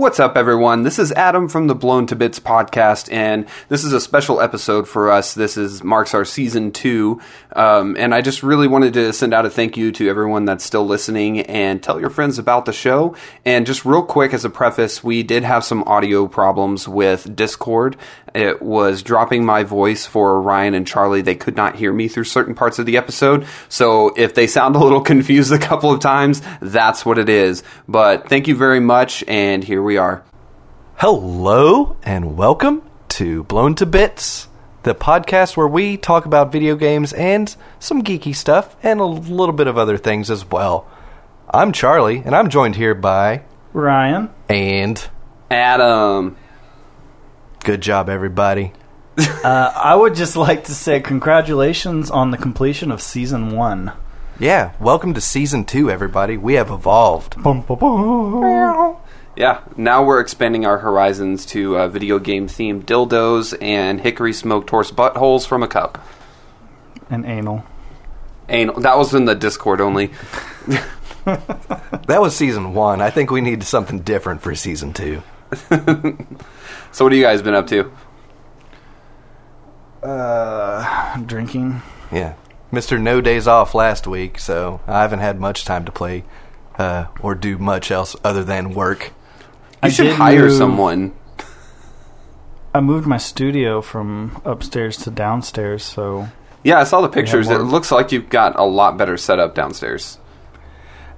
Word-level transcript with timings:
What's 0.00 0.18
up, 0.18 0.38
everyone? 0.38 0.82
This 0.82 0.98
is 0.98 1.12
Adam 1.12 1.46
from 1.46 1.66
the 1.66 1.74
Blown 1.74 2.06
to 2.06 2.16
Bits 2.16 2.40
podcast, 2.40 3.12
and 3.12 3.46
this 3.68 3.84
is 3.84 3.92
a 3.92 4.00
special 4.00 4.40
episode 4.40 4.88
for 4.88 5.10
us. 5.10 5.34
This 5.34 5.58
is 5.58 5.84
marks 5.84 6.14
our 6.14 6.24
season 6.24 6.72
two, 6.72 7.20
um, 7.54 7.98
and 7.98 8.14
I 8.14 8.22
just 8.22 8.42
really 8.42 8.66
wanted 8.66 8.94
to 8.94 9.12
send 9.12 9.34
out 9.34 9.44
a 9.44 9.50
thank 9.50 9.76
you 9.76 9.92
to 9.92 10.08
everyone 10.08 10.46
that's 10.46 10.64
still 10.64 10.86
listening 10.86 11.40
and 11.40 11.82
tell 11.82 12.00
your 12.00 12.08
friends 12.08 12.38
about 12.38 12.64
the 12.64 12.72
show. 12.72 13.14
And 13.44 13.66
just 13.66 13.84
real 13.84 14.02
quick, 14.02 14.32
as 14.32 14.42
a 14.42 14.48
preface, 14.48 15.04
we 15.04 15.22
did 15.22 15.44
have 15.44 15.64
some 15.64 15.82
audio 15.82 16.26
problems 16.26 16.88
with 16.88 17.36
Discord. 17.36 17.98
It 18.34 18.62
was 18.62 19.02
dropping 19.02 19.44
my 19.44 19.64
voice 19.64 20.06
for 20.06 20.40
Ryan 20.40 20.72
and 20.72 20.86
Charlie. 20.86 21.20
They 21.20 21.34
could 21.34 21.56
not 21.56 21.76
hear 21.76 21.92
me 21.92 22.08
through 22.08 22.24
certain 22.24 22.54
parts 22.54 22.78
of 22.78 22.86
the 22.86 22.96
episode, 22.96 23.46
so 23.68 24.14
if 24.16 24.34
they 24.34 24.46
sound 24.46 24.76
a 24.76 24.78
little 24.78 25.00
confused 25.02 25.52
a 25.52 25.58
couple 25.58 25.92
of 25.92 26.00
times, 26.00 26.40
that's 26.62 27.04
what 27.04 27.18
it 27.18 27.28
is. 27.28 27.62
But 27.86 28.30
thank 28.30 28.48
you 28.48 28.56
very 28.56 28.80
much, 28.80 29.22
and 29.28 29.62
here 29.62 29.82
we 29.82 29.89
are. 29.96 30.22
Hello 30.96 31.96
and 32.02 32.36
welcome 32.36 32.82
to 33.10 33.42
Blown 33.44 33.74
to 33.76 33.86
Bits, 33.86 34.48
the 34.82 34.94
podcast 34.94 35.56
where 35.56 35.66
we 35.66 35.96
talk 35.96 36.26
about 36.26 36.52
video 36.52 36.76
games 36.76 37.12
and 37.12 37.54
some 37.78 38.02
geeky 38.02 38.34
stuff 38.34 38.76
and 38.82 39.00
a 39.00 39.04
little 39.04 39.54
bit 39.54 39.66
of 39.66 39.78
other 39.78 39.96
things 39.96 40.30
as 40.30 40.44
well. 40.44 40.86
I'm 41.48 41.72
Charlie 41.72 42.22
and 42.24 42.34
I'm 42.34 42.50
joined 42.50 42.76
here 42.76 42.94
by 42.94 43.42
Ryan. 43.72 44.30
and 44.48 45.08
Adam. 45.50 46.36
good 47.64 47.80
job 47.80 48.08
everybody. 48.08 48.72
Uh, 49.18 49.72
I 49.74 49.94
would 49.94 50.14
just 50.14 50.36
like 50.36 50.64
to 50.64 50.74
say 50.74 51.00
congratulations 51.00 52.10
on 52.10 52.30
the 52.30 52.38
completion 52.38 52.90
of 52.90 53.02
season 53.02 53.50
one. 53.56 53.92
Yeah, 54.38 54.72
welcome 54.80 55.12
to 55.14 55.20
season 55.20 55.64
2 55.66 55.90
everybody. 55.90 56.38
We 56.38 56.54
have 56.54 56.70
evolved. 56.70 57.42
Bum, 57.42 57.60
bum, 57.60 57.78
bum. 57.78 58.96
Yeah, 59.40 59.62
now 59.74 60.04
we're 60.04 60.20
expanding 60.20 60.66
our 60.66 60.76
horizons 60.76 61.46
to 61.46 61.78
uh, 61.78 61.88
video 61.88 62.18
game 62.18 62.46
themed 62.46 62.84
dildos 62.84 63.56
and 63.62 63.98
hickory 63.98 64.34
smoked 64.34 64.68
horse 64.68 64.90
buttholes 64.90 65.46
from 65.46 65.62
a 65.62 65.66
cup. 65.66 65.96
And 67.08 67.24
anal. 67.24 67.64
Anal. 68.50 68.78
That 68.80 68.98
was 68.98 69.14
in 69.14 69.24
the 69.24 69.34
Discord 69.34 69.80
only. 69.80 70.10
That 71.24 72.20
was 72.20 72.36
season 72.36 72.74
1. 72.74 73.00
I 73.00 73.08
think 73.08 73.30
we 73.30 73.40
need 73.40 73.62
something 73.62 74.00
different 74.00 74.42
for 74.42 74.54
season 74.54 74.92
2. 74.92 75.22
So, 76.92 77.06
what 77.06 77.12
have 77.12 77.18
you 77.18 77.24
guys 77.24 77.40
been 77.40 77.54
up 77.54 77.66
to? 77.68 77.90
Uh, 80.02 81.16
drinking. 81.22 81.80
Yeah. 82.12 82.34
Mr. 82.70 83.00
No 83.00 83.22
Days 83.22 83.46
Off 83.46 83.74
last 83.74 84.06
week, 84.06 84.38
so 84.38 84.82
I 84.86 85.00
haven't 85.00 85.20
had 85.20 85.40
much 85.40 85.64
time 85.64 85.86
to 85.86 85.92
play 85.92 86.24
uh, 86.78 87.06
or 87.20 87.34
do 87.34 87.56
much 87.56 87.90
else 87.90 88.16
other 88.22 88.44
than 88.44 88.74
work. 88.74 89.12
You 89.82 89.86
I 89.86 89.88
should 89.90 90.12
hire 90.12 90.46
move- 90.46 90.52
someone. 90.58 91.12
I 92.74 92.80
moved 92.80 93.06
my 93.06 93.16
studio 93.16 93.80
from 93.80 94.40
upstairs 94.44 94.96
to 94.98 95.10
downstairs, 95.10 95.82
so 95.82 96.28
Yeah, 96.62 96.78
I 96.78 96.84
saw 96.84 97.00
the 97.00 97.08
pictures. 97.08 97.48
It 97.48 97.58
looks 97.58 97.90
like 97.90 98.12
you've 98.12 98.28
got 98.28 98.58
a 98.58 98.62
lot 98.64 98.96
better 98.96 99.16
setup 99.16 99.54
downstairs. 99.54 100.18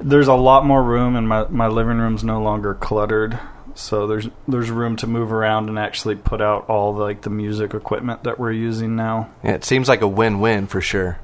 there's 0.01 0.27
a 0.29 0.35
lot 0.35 0.65
more 0.67 0.83
room, 0.83 1.15
and 1.15 1.29
my 1.29 1.47
my 1.49 1.67
living 1.69 1.99
room's 1.99 2.25
no 2.25 2.41
longer 2.43 2.75
cluttered. 2.75 3.39
So 3.75 4.07
there's 4.07 4.29
there's 4.49 4.71
room 4.71 4.97
to 4.97 5.07
move 5.07 5.33
around 5.33 5.69
and 5.69 5.79
actually 5.79 6.15
put 6.17 6.41
out 6.43 6.69
all 6.69 6.93
the, 6.95 7.03
like 7.03 7.23
the 7.23 7.31
music 7.31 7.73
equipment 7.75 8.25
that 8.25 8.39
we're 8.39 8.53
using 8.53 8.97
now. 8.97 9.29
Yeah, 9.45 9.53
it 9.53 9.65
seems 9.65 9.89
like 9.89 10.01
a 10.03 10.09
win-win 10.09 10.67
for 10.67 10.81
sure. 10.81 11.19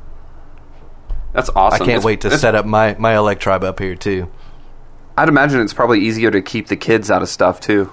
That's 1.33 1.51
awesome. 1.57 1.75
I 1.77 1.79
can't 1.79 1.89
It's- 1.91 2.05
wait 2.05 2.21
to 2.23 2.37
set 2.39 2.55
up 2.55 2.67
my 2.67 2.95
my 2.99 3.17
Electribe 3.17 3.65
up 3.65 3.79
here 3.81 3.95
too. 3.97 4.29
I'd 5.19 5.29
imagine 5.29 5.61
it's 5.61 5.75
probably 5.75 6.01
easier 6.01 6.31
to 6.31 6.41
keep 6.41 6.69
the 6.69 6.77
kids 6.77 7.11
out 7.11 7.23
of 7.23 7.29
stuff 7.29 7.61
too. 7.61 7.91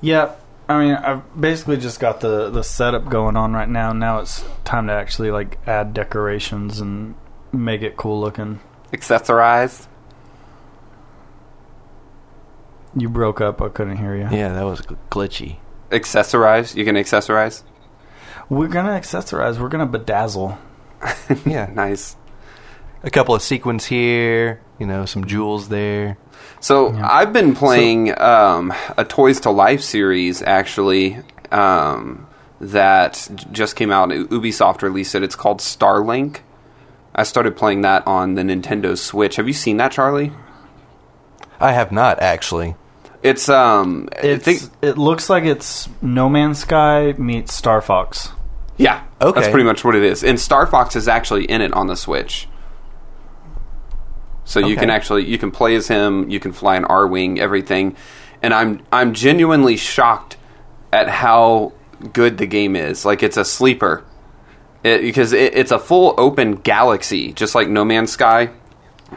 Yeah, 0.00 0.32
I 0.68 0.78
mean, 0.84 0.94
I've 0.94 1.40
basically 1.40 1.76
just 1.76 2.00
got 2.00 2.20
the 2.20 2.50
the 2.50 2.62
setup 2.62 3.08
going 3.08 3.36
on 3.36 3.52
right 3.52 3.68
now. 3.68 3.92
Now 3.92 4.18
it's 4.18 4.44
time 4.64 4.88
to 4.88 4.92
actually 4.92 5.30
like 5.30 5.58
add 5.66 5.94
decorations 5.94 6.80
and 6.80 7.14
make 7.52 7.82
it 7.82 7.96
cool 7.96 8.20
looking. 8.20 8.60
Accessorize. 8.92 9.86
You 12.96 13.08
broke 13.08 13.40
up. 13.40 13.60
I 13.62 13.68
couldn't 13.68 13.98
hear 13.98 14.14
you. 14.16 14.28
Yeah, 14.30 14.52
that 14.54 14.64
was 14.64 14.80
gl- 14.80 14.96
glitchy. 15.10 15.58
Accessorize. 15.90 16.74
You 16.74 16.84
can 16.84 16.96
accessorize. 16.96 17.62
We're 18.48 18.68
gonna 18.68 18.90
accessorize. 18.98 19.58
We're 19.58 19.68
gonna 19.68 19.86
bedazzle. 19.86 20.58
Yeah, 21.46 21.70
Nice. 21.72 22.16
a 23.04 23.10
couple 23.10 23.34
of 23.34 23.42
sequins 23.42 23.86
here, 23.86 24.60
you 24.78 24.86
know, 24.86 25.04
some 25.04 25.24
jewels 25.26 25.68
there. 25.68 26.16
So 26.60 26.92
Yeah. 26.92 27.08
I've 27.10 27.32
been 27.32 27.54
playing 27.54 28.18
um, 28.20 28.72
a 28.96 29.04
Toys 29.04 29.40
to 29.40 29.50
Life 29.50 29.82
series 29.82 30.42
actually 30.42 31.18
um, 31.52 32.26
that 32.60 33.28
just 33.52 33.76
came 33.76 33.90
out. 33.90 34.08
Ubisoft 34.10 34.82
released 34.82 35.14
it. 35.14 35.22
It's 35.22 35.36
called 35.36 35.60
Starlink. 35.60 36.38
I 37.14 37.22
started 37.24 37.56
playing 37.56 37.82
that 37.82 38.06
on 38.06 38.34
the 38.34 38.42
Nintendo 38.42 38.96
Switch. 38.96 39.36
Have 39.36 39.46
you 39.48 39.52
seen 39.54 39.76
that, 39.78 39.92
Charlie? 39.92 40.32
I 41.60 41.72
have 41.72 41.90
not 41.90 42.20
actually. 42.22 42.76
It's 43.22 43.48
um, 43.48 44.08
It's, 44.22 44.44
think 44.44 44.60
it 44.80 44.96
looks 44.96 45.28
like 45.28 45.42
it's 45.44 45.88
No 46.00 46.28
Man's 46.28 46.60
Sky 46.60 47.14
meets 47.18 47.52
Star 47.52 47.80
Fox. 47.80 48.28
yeah, 48.76 49.02
Okay. 49.20 49.40
that's 49.40 49.50
pretty 49.50 49.64
much 49.66 49.84
what 49.84 49.96
it 49.96 50.04
is. 50.04 50.22
And 50.22 50.38
Star 50.38 50.68
Fox 50.68 50.94
is 50.94 51.08
actually 51.08 51.44
in 51.46 51.60
it 51.60 51.72
on 51.72 51.88
the 51.88 51.96
Switch. 51.96 52.46
So 54.48 54.60
you 54.60 54.76
can 54.76 54.88
actually 54.88 55.26
you 55.26 55.36
can 55.36 55.50
play 55.50 55.76
as 55.76 55.88
him, 55.88 56.30
you 56.30 56.40
can 56.40 56.52
fly 56.52 56.76
an 56.76 56.86
R 56.86 57.06
wing, 57.06 57.38
everything, 57.38 57.96
and 58.42 58.54
I'm 58.54 58.80
I'm 58.90 59.12
genuinely 59.12 59.76
shocked 59.76 60.38
at 60.90 61.10
how 61.10 61.74
good 62.14 62.38
the 62.38 62.46
game 62.46 62.74
is. 62.74 63.04
Like 63.04 63.22
it's 63.22 63.36
a 63.36 63.44
sleeper, 63.44 64.06
it, 64.82 65.02
because 65.02 65.34
it, 65.34 65.54
it's 65.54 65.70
a 65.70 65.78
full 65.78 66.14
open 66.16 66.54
galaxy, 66.54 67.34
just 67.34 67.54
like 67.54 67.68
No 67.68 67.84
Man's 67.84 68.10
Sky. 68.10 68.48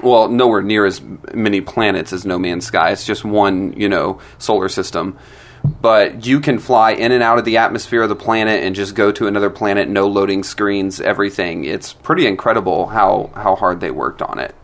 Well, 0.04 0.28
nowhere 0.28 0.64
near 0.64 0.86
as 0.86 1.02
many 1.34 1.62
planets 1.62 2.12
as 2.12 2.26
No 2.26 2.38
Man's 2.38 2.66
Sky. 2.66 2.92
It's 2.92 3.06
just 3.06 3.24
one, 3.24 3.72
you 3.80 3.88
know, 3.88 4.20
solar 4.38 4.68
system. 4.68 5.18
But 5.64 6.26
you 6.26 6.42
can 6.42 6.60
fly 6.60 6.92
in 6.92 7.14
and 7.14 7.24
out 7.24 7.38
of 7.38 7.46
the 7.46 7.56
atmosphere 7.56 8.02
of 8.02 8.10
the 8.10 8.18
planet 8.18 8.66
and 8.66 8.76
just 8.76 8.96
go 8.96 9.14
to 9.14 9.28
another 9.28 9.50
planet, 9.50 9.88
no 9.88 10.08
loading 10.08 10.44
screens, 10.44 11.00
everything. 11.00 11.64
It's 11.64 11.94
pretty 11.94 12.28
incredible 12.28 12.88
how 12.88 13.32
how 13.34 13.56
hard 13.56 13.80
they 13.80 13.92
worked 13.92 14.22
on 14.22 14.38
it. 14.38 14.56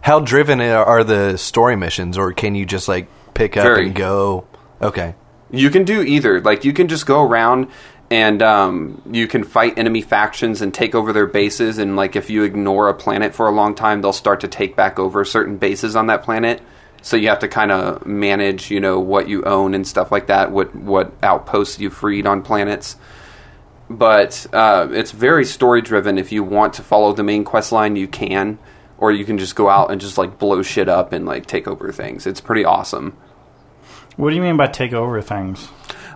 How 0.00 0.20
driven 0.20 0.60
are 0.60 1.04
the 1.04 1.36
story 1.36 1.76
missions, 1.76 2.16
or 2.16 2.32
can 2.32 2.54
you 2.54 2.64
just 2.64 2.88
like 2.88 3.08
pick 3.34 3.56
up 3.56 3.64
Very. 3.64 3.86
and 3.86 3.94
go? 3.94 4.46
Okay, 4.80 5.14
You 5.50 5.70
can 5.70 5.84
do 5.84 6.02
either. 6.02 6.40
Like 6.40 6.64
you 6.64 6.72
can 6.72 6.88
just 6.88 7.04
go 7.04 7.22
around 7.22 7.68
and 8.10 8.42
um, 8.42 9.02
you 9.10 9.26
can 9.26 9.44
fight 9.44 9.76
enemy 9.76 10.00
factions 10.00 10.62
and 10.62 10.72
take 10.72 10.94
over 10.94 11.12
their 11.12 11.26
bases. 11.26 11.78
And 11.78 11.96
like 11.96 12.16
if 12.16 12.30
you 12.30 12.44
ignore 12.44 12.88
a 12.88 12.94
planet 12.94 13.34
for 13.34 13.48
a 13.48 13.50
long 13.50 13.74
time, 13.74 14.00
they'll 14.00 14.12
start 14.12 14.40
to 14.40 14.48
take 14.48 14.76
back 14.76 14.98
over 14.98 15.24
certain 15.24 15.56
bases 15.56 15.94
on 15.96 16.06
that 16.06 16.22
planet. 16.22 16.62
So 17.02 17.16
you 17.16 17.28
have 17.28 17.40
to 17.40 17.48
kind 17.48 17.70
of 17.70 18.06
manage, 18.06 18.70
you 18.70 18.80
know, 18.80 18.98
what 18.98 19.28
you 19.28 19.44
own 19.44 19.74
and 19.74 19.86
stuff 19.86 20.10
like 20.10 20.28
that. 20.28 20.50
What 20.50 20.74
what 20.74 21.12
outposts 21.22 21.78
you 21.78 21.90
freed 21.90 22.26
on 22.26 22.42
planets. 22.42 22.96
But 23.90 24.46
uh, 24.52 24.88
it's 24.92 25.12
very 25.12 25.44
story 25.44 25.80
driven. 25.80 26.18
If 26.18 26.32
you 26.32 26.42
want 26.42 26.74
to 26.74 26.82
follow 26.82 27.12
the 27.12 27.22
main 27.22 27.44
quest 27.44 27.72
line, 27.72 27.96
you 27.96 28.06
can, 28.06 28.58
or 28.98 29.12
you 29.12 29.24
can 29.24 29.38
just 29.38 29.56
go 29.56 29.68
out 29.68 29.90
and 29.90 30.00
just 30.00 30.18
like 30.18 30.38
blow 30.38 30.62
shit 30.62 30.88
up 30.88 31.12
and 31.12 31.24
like 31.24 31.46
take 31.46 31.66
over 31.66 31.92
things. 31.92 32.26
It's 32.26 32.40
pretty 32.40 32.64
awesome. 32.64 33.16
What 34.16 34.30
do 34.30 34.36
you 34.36 34.42
mean 34.42 34.56
by 34.56 34.66
take 34.66 34.92
over 34.92 35.22
things? 35.22 35.68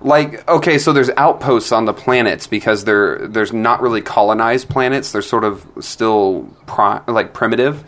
like 0.04 0.48
okay 0.48 0.78
so 0.78 0.92
there's 0.92 1.10
outposts 1.10 1.72
on 1.72 1.84
the 1.84 1.92
planets 1.92 2.46
because 2.46 2.84
they're 2.84 3.26
there's 3.28 3.52
not 3.52 3.80
really 3.80 4.00
colonized 4.00 4.68
planets 4.68 5.12
they're 5.12 5.22
sort 5.22 5.44
of 5.44 5.66
still 5.80 6.42
pri- 6.66 7.00
like 7.06 7.32
primitive 7.32 7.84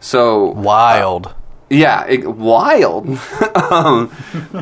so 0.00 0.46
wild. 0.52 1.34
yeah 1.68 2.06
it, 2.06 2.26
wild 2.26 3.06
um, 3.70 4.10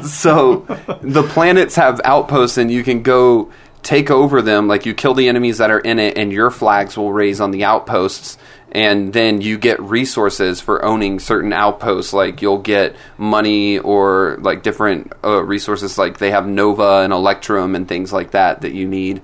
so 0.02 0.60
the 1.00 1.22
planets 1.22 1.76
have 1.76 2.00
outposts 2.04 2.58
and 2.58 2.70
you 2.70 2.82
can 2.82 3.02
go 3.02 3.52
take 3.82 4.10
over 4.10 4.42
them 4.42 4.66
like 4.66 4.84
you 4.84 4.92
kill 4.92 5.14
the 5.14 5.28
enemies 5.28 5.58
that 5.58 5.70
are 5.70 5.80
in 5.80 5.98
it 5.98 6.18
and 6.18 6.32
your 6.32 6.50
flags 6.50 6.96
will 6.96 7.12
raise 7.12 7.40
on 7.40 7.52
the 7.52 7.62
outposts 7.62 8.36
and 8.76 9.14
then 9.14 9.40
you 9.40 9.56
get 9.56 9.80
resources 9.80 10.60
for 10.60 10.84
owning 10.84 11.18
certain 11.18 11.54
outposts 11.54 12.12
like 12.12 12.42
you'll 12.42 12.58
get 12.58 12.94
money 13.16 13.78
or 13.78 14.36
like 14.42 14.62
different 14.62 15.10
uh, 15.24 15.42
resources 15.42 15.96
like 15.96 16.18
they 16.18 16.30
have 16.30 16.46
nova 16.46 17.00
and 17.00 17.10
electrum 17.10 17.74
and 17.74 17.88
things 17.88 18.12
like 18.12 18.32
that 18.32 18.60
that 18.60 18.74
you 18.74 18.86
need. 18.86 19.22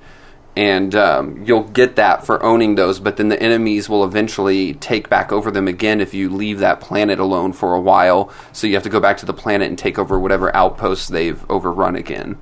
And 0.57 0.95
um, 0.95 1.45
you'll 1.45 1.65
get 1.65 1.97
that 1.97 2.25
for 2.25 2.43
owning 2.43 2.77
those 2.77 2.99
but 2.99 3.19
then 3.19 3.29
the 3.29 3.43
enemies 3.43 3.91
will 3.91 4.05
eventually 4.05 4.73
take 4.73 5.11
back 5.11 5.33
over 5.33 5.51
them 5.51 5.69
again 5.69 6.01
if 6.01 6.15
you 6.15 6.31
leave 6.31 6.61
that 6.61 6.81
planet 6.81 7.19
alone 7.19 7.53
for 7.53 7.75
a 7.75 7.81
while. 7.81 8.33
So 8.55 8.67
you 8.67 8.73
have 8.73 8.85
to 8.85 8.89
go 8.89 9.01
back 9.01 9.19
to 9.19 9.27
the 9.27 9.35
planet 9.35 9.69
and 9.69 9.79
take 9.79 9.99
over 9.99 10.19
whatever 10.19 10.55
outposts 10.57 11.09
they've 11.09 11.45
overrun 11.51 11.95
again. 11.95 12.39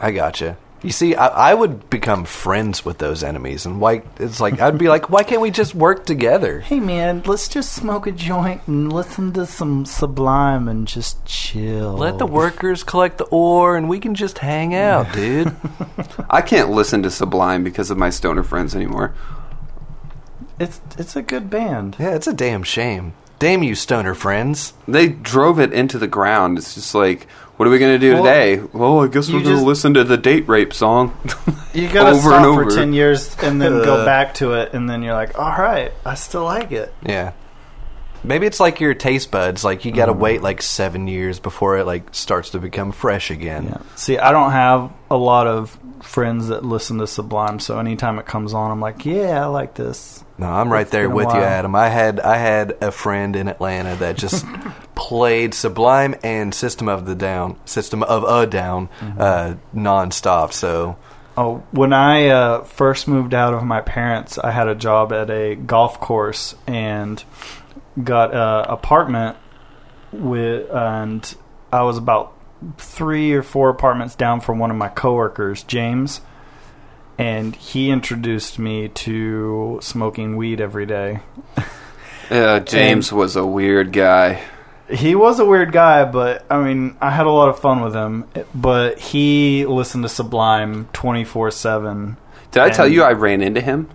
I 0.00 0.10
gotcha. 0.10 0.56
You 0.82 0.90
see, 0.90 1.14
I, 1.14 1.50
I 1.50 1.54
would 1.54 1.88
become 1.90 2.24
friends 2.24 2.84
with 2.84 2.98
those 2.98 3.22
enemies, 3.22 3.66
and 3.66 3.80
why? 3.80 4.02
It's 4.18 4.40
like 4.40 4.60
I'd 4.60 4.78
be 4.78 4.88
like, 4.88 5.08
why 5.08 5.22
can't 5.22 5.40
we 5.40 5.52
just 5.52 5.76
work 5.76 6.04
together? 6.04 6.60
Hey 6.60 6.80
man, 6.80 7.22
let's 7.24 7.46
just 7.46 7.72
smoke 7.72 8.08
a 8.08 8.12
joint 8.12 8.62
and 8.66 8.92
listen 8.92 9.32
to 9.34 9.46
some 9.46 9.86
Sublime 9.86 10.66
and 10.66 10.88
just 10.88 11.24
chill. 11.24 11.92
Let 11.92 12.18
the 12.18 12.26
workers 12.26 12.82
collect 12.82 13.18
the 13.18 13.24
ore, 13.26 13.76
and 13.76 13.88
we 13.88 14.00
can 14.00 14.16
just 14.16 14.38
hang 14.38 14.74
out, 14.74 15.12
dude. 15.14 15.54
I 16.28 16.42
can't 16.42 16.70
listen 16.70 17.02
to 17.04 17.10
Sublime 17.10 17.62
because 17.62 17.90
of 17.90 17.98
my 17.98 18.10
stoner 18.10 18.42
friends 18.42 18.74
anymore. 18.74 19.14
It's 20.58 20.80
it's 20.98 21.14
a 21.14 21.22
good 21.22 21.48
band. 21.48 21.96
yeah, 22.00 22.14
it's 22.14 22.26
a 22.26 22.32
damn 22.34 22.64
shame. 22.64 23.14
Damn 23.38 23.64
you, 23.64 23.74
stoner 23.74 24.14
friends. 24.14 24.72
They 24.86 25.08
drove 25.08 25.58
it 25.58 25.72
into 25.72 25.98
the 25.98 26.06
ground. 26.06 26.58
It's 26.58 26.74
just 26.76 26.94
like, 26.94 27.26
what 27.56 27.68
are 27.68 27.70
we 27.70 27.78
going 27.78 27.94
to 27.94 27.98
do 27.98 28.14
Well, 28.14 28.24
today? 28.24 28.58
Well, 28.72 29.00
I 29.00 29.08
guess 29.08 29.28
we're 29.28 29.34
going 29.34 29.44
to 29.44 29.50
just- 29.52 29.64
listen 29.64 29.94
to 29.94 30.04
the 30.04 30.16
date 30.16 30.48
rape 30.48 30.72
song. 30.72 31.16
You 31.74 31.88
gotta 31.88 32.10
Over 32.10 32.20
stop 32.20 32.44
and 32.44 32.70
for 32.70 32.76
ten 32.76 32.92
years 32.92 33.34
and 33.42 33.58
then 33.58 33.82
go 33.82 33.94
Uh. 34.02 34.04
back 34.04 34.34
to 34.34 34.52
it, 34.52 34.74
and 34.74 34.90
then 34.90 35.02
you're 35.02 35.14
like, 35.14 35.38
all 35.38 35.48
right, 35.56 35.90
I 36.04 36.16
still 36.16 36.44
like 36.44 36.70
it. 36.70 36.92
Yeah. 37.02 37.32
Maybe 38.22 38.46
it's 38.46 38.60
like 38.60 38.78
your 38.78 38.92
taste 38.92 39.30
buds. 39.30 39.64
Like 39.64 39.86
you 39.86 39.90
got 39.90 40.06
to 40.06 40.12
wait 40.12 40.42
like 40.42 40.60
seven 40.60 41.08
years 41.08 41.38
before 41.40 41.78
it 41.78 41.86
like 41.86 42.14
starts 42.14 42.50
to 42.50 42.58
become 42.58 42.92
fresh 42.92 43.30
again. 43.30 43.64
Yeah. 43.70 43.78
See, 43.96 44.18
I 44.18 44.32
don't 44.32 44.52
have 44.52 44.92
a 45.10 45.16
lot 45.16 45.46
of 45.46 45.78
friends 46.02 46.48
that 46.48 46.62
listen 46.62 46.98
to 46.98 47.06
Sublime, 47.06 47.58
so 47.58 47.78
anytime 47.78 48.18
it 48.18 48.26
comes 48.26 48.52
on, 48.52 48.70
I'm 48.70 48.80
like, 48.82 49.06
yeah, 49.06 49.42
I 49.42 49.46
like 49.46 49.72
this. 49.72 50.22
No, 50.42 50.48
I'm 50.50 50.72
right 50.72 50.88
there 50.88 51.08
with 51.08 51.28
you. 51.32 51.40
Adam. 51.40 51.74
I 51.74 51.88
had 51.88 52.18
I 52.20 52.36
had 52.36 52.76
a 52.80 52.90
friend 52.90 53.36
in 53.36 53.48
Atlanta 53.48 53.94
that 53.96 54.16
just 54.16 54.44
played 54.94 55.54
Sublime 55.54 56.14
and 56.22 56.54
System 56.54 56.88
of 56.88 57.06
the 57.06 57.14
Down, 57.14 57.56
System 57.64 58.02
of 58.02 58.24
a 58.24 58.46
Down, 58.46 58.88
Mm-hmm. 59.00 59.20
uh, 59.20 59.54
nonstop. 59.74 60.52
So 60.52 60.96
Oh, 61.36 61.62
when 61.70 61.92
I 61.94 62.26
uh, 62.28 62.64
first 62.64 63.08
moved 63.08 63.32
out 63.32 63.54
of 63.54 63.62
my 63.64 63.80
parents, 63.80 64.36
I 64.38 64.50
had 64.50 64.68
a 64.68 64.74
job 64.74 65.12
at 65.14 65.30
a 65.30 65.54
golf 65.54 65.98
course 65.98 66.54
and 66.66 67.22
got 68.02 68.34
a 68.34 68.70
apartment 68.70 69.36
with, 70.12 70.70
and 70.70 71.34
I 71.72 71.82
was 71.84 71.96
about 71.96 72.34
three 72.76 73.32
or 73.32 73.42
four 73.42 73.70
apartments 73.70 74.14
down 74.14 74.40
from 74.40 74.58
one 74.58 74.70
of 74.70 74.76
my 74.76 74.88
coworkers, 74.88 75.62
James, 75.62 76.20
and 77.18 77.54
he 77.56 77.90
introduced 77.90 78.58
me 78.58 78.88
to 78.88 79.78
smoking 79.82 80.36
weed 80.36 80.60
every 80.60 80.86
day. 80.86 81.20
uh, 82.30 82.60
James 82.60 83.12
was 83.12 83.36
a 83.36 83.44
weird 83.46 83.92
guy. 83.92 84.42
He 84.90 85.14
was 85.14 85.38
a 85.40 85.44
weird 85.46 85.72
guy, 85.72 86.04
but 86.04 86.44
I 86.50 86.62
mean, 86.62 86.96
I 87.00 87.10
had 87.10 87.26
a 87.26 87.30
lot 87.30 87.48
of 87.48 87.58
fun 87.58 87.80
with 87.82 87.94
him. 87.94 88.24
But 88.54 88.98
he 88.98 89.64
listened 89.64 90.02
to 90.04 90.08
Sublime 90.08 90.88
twenty 90.92 91.24
four 91.24 91.50
seven. 91.50 92.16
Did 92.50 92.62
I 92.62 92.68
tell 92.70 92.86
you 92.88 93.02
I 93.02 93.12
ran 93.12 93.40
into 93.40 93.60
him? 93.62 93.88